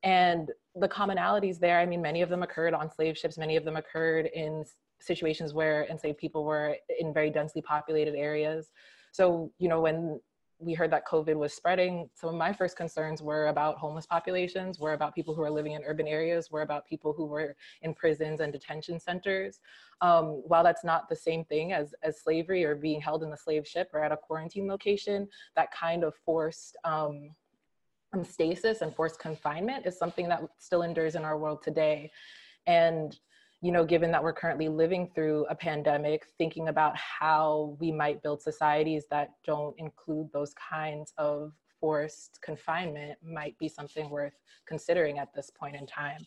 [0.03, 3.64] And the commonalities there, I mean, many of them occurred on slave ships, many of
[3.64, 4.64] them occurred in
[5.01, 8.70] situations where enslaved people were in very densely populated areas.
[9.12, 10.20] So, you know, when
[10.61, 14.79] we heard that COVID was spreading, some of my first concerns were about homeless populations,
[14.79, 17.95] were about people who are living in urban areas, were about people who were in
[17.95, 19.61] prisons and detention centers.
[20.01, 23.37] Um, while that's not the same thing as, as slavery or being held in the
[23.37, 27.31] slave ship or at a quarantine location, that kind of forced um,
[28.15, 32.11] um stasis and forced confinement is something that still endures in our world today.
[32.67, 33.19] And
[33.61, 38.23] you know, given that we're currently living through a pandemic, thinking about how we might
[38.23, 44.35] build societies that don't include those kinds of forced confinement might be something worth
[44.67, 46.25] considering at this point in time.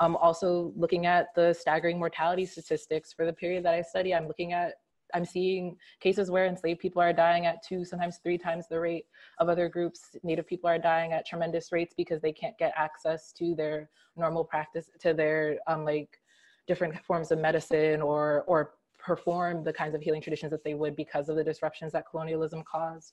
[0.00, 4.26] Um, also looking at the staggering mortality statistics for the period that I study, I'm
[4.26, 4.74] looking at,
[5.14, 9.06] I'm seeing cases where enslaved people are dying at two, sometimes three times the rate
[9.38, 10.16] of other groups.
[10.22, 14.44] Native people are dying at tremendous rates because they can't get access to their normal
[14.44, 16.18] practice, to their um, like
[16.66, 20.96] different forms of medicine or, or perform the kinds of healing traditions that they would
[20.96, 23.12] because of the disruptions that colonialism caused.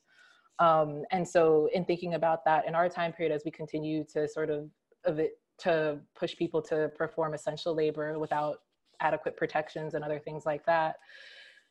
[0.59, 4.27] Um, and so in thinking about that in our time period, as we continue to
[4.27, 4.69] sort of,
[5.05, 8.57] of it, to push people to perform essential labor without
[8.99, 10.95] adequate protections and other things like that,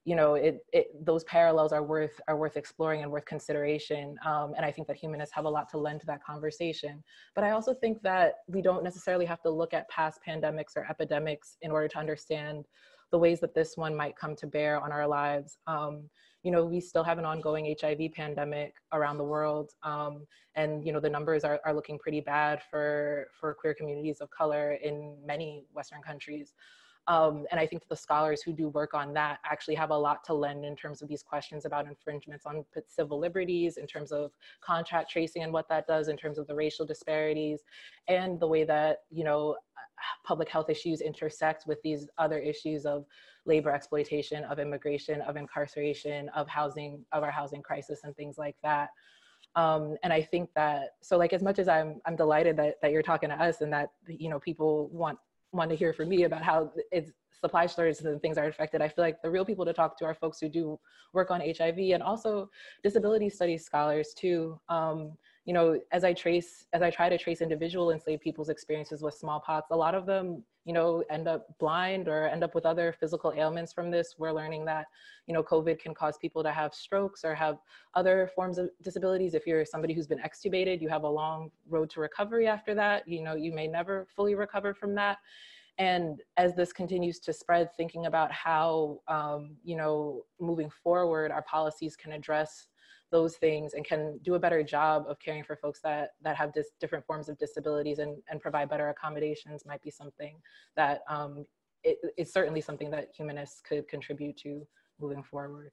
[0.04, 4.16] you know, it, it, those parallels are worth are worth exploring and worth consideration.
[4.24, 7.02] Um, and I think that humanists have a lot to lend to that conversation.
[7.34, 10.86] But I also think that we don't necessarily have to look at past pandemics or
[10.88, 12.66] epidemics in order to understand
[13.12, 15.58] the ways that this one might come to bear on our lives.
[15.66, 16.08] Um,
[16.42, 19.72] you know, we still have an ongoing HIV pandemic around the world.
[19.82, 24.20] Um, and, you know, the numbers are, are looking pretty bad for, for queer communities
[24.20, 26.54] of color in many Western countries.
[27.06, 30.22] Um, and I think the scholars who do work on that actually have a lot
[30.24, 34.30] to lend in terms of these questions about infringements on civil liberties, in terms of
[34.60, 37.62] contract tracing and what that does, in terms of the racial disparities,
[38.06, 39.56] and the way that, you know,
[40.24, 43.04] public health issues intersect with these other issues of
[43.44, 48.56] labor exploitation, of immigration, of incarceration, of housing, of our housing crisis and things like
[48.62, 48.90] that.
[49.56, 52.92] Um, and I think that, so like as much as I'm, I'm delighted that, that
[52.92, 55.18] you're talking to us and that, you know, people want
[55.52, 58.82] want to hear from me about how it's supply shortages and things are affected.
[58.82, 60.78] I feel like the real people to talk to are folks who do
[61.12, 62.50] work on HIV and also
[62.82, 64.60] disability studies scholars too.
[64.68, 65.12] Um,
[65.44, 69.14] you know, as I trace, as I try to trace individual enslaved people's experiences with
[69.14, 72.94] smallpox, a lot of them, you know, end up blind or end up with other
[72.98, 74.16] physical ailments from this.
[74.18, 74.86] We're learning that,
[75.26, 77.58] you know, COVID can cause people to have strokes or have
[77.94, 79.34] other forms of disabilities.
[79.34, 83.08] If you're somebody who's been extubated, you have a long road to recovery after that.
[83.08, 85.18] You know, you may never fully recover from that
[85.78, 91.42] and as this continues to spread thinking about how um, you know moving forward our
[91.42, 92.66] policies can address
[93.10, 96.52] those things and can do a better job of caring for folks that that have
[96.52, 100.36] dis- different forms of disabilities and, and provide better accommodations might be something
[100.76, 101.44] that um,
[101.82, 104.66] it, it's certainly something that humanists could contribute to
[105.00, 105.72] moving forward.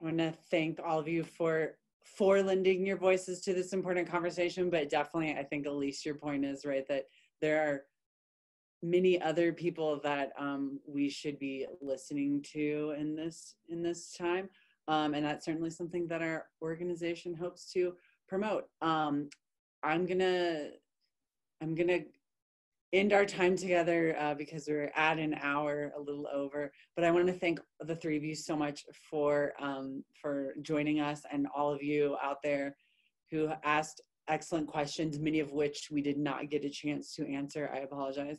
[0.00, 4.08] I want to thank all of you for for lending your voices to this important
[4.08, 7.04] conversation, but definitely I think Elise, your point is right that
[7.40, 7.82] there are
[8.82, 14.48] many other people that um, we should be listening to in this in this time,
[14.86, 17.94] um, and that's certainly something that our organization hopes to
[18.28, 18.66] promote.
[18.80, 19.28] Um,
[19.82, 20.70] I'm gonna
[21.60, 22.00] I'm gonna
[22.92, 26.72] end our time together uh, because we're at an hour, a little over.
[26.96, 31.00] But I want to thank the three of you so much for um, for joining
[31.00, 32.76] us and all of you out there
[33.30, 37.70] who asked excellent questions, many of which we did not get a chance to answer.
[37.72, 38.38] I apologize.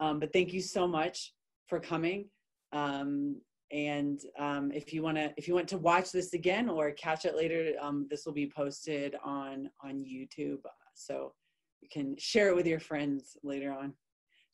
[0.00, 1.32] Um, but thank you so much
[1.68, 2.26] for coming.
[2.72, 3.40] Um,
[3.72, 7.24] and um, if you want to if you want to watch this again or catch
[7.24, 10.60] it later, um, this will be posted on on YouTube.
[10.94, 11.32] So
[11.80, 13.94] you can share it with your friends later on.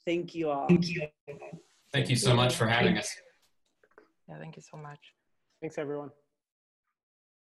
[0.07, 0.69] Thank you all.
[0.69, 1.07] Thank you.
[1.93, 3.15] Thank you so much for having us.
[4.29, 5.01] Yeah, thank you so much.
[5.61, 6.11] Thanks, everyone.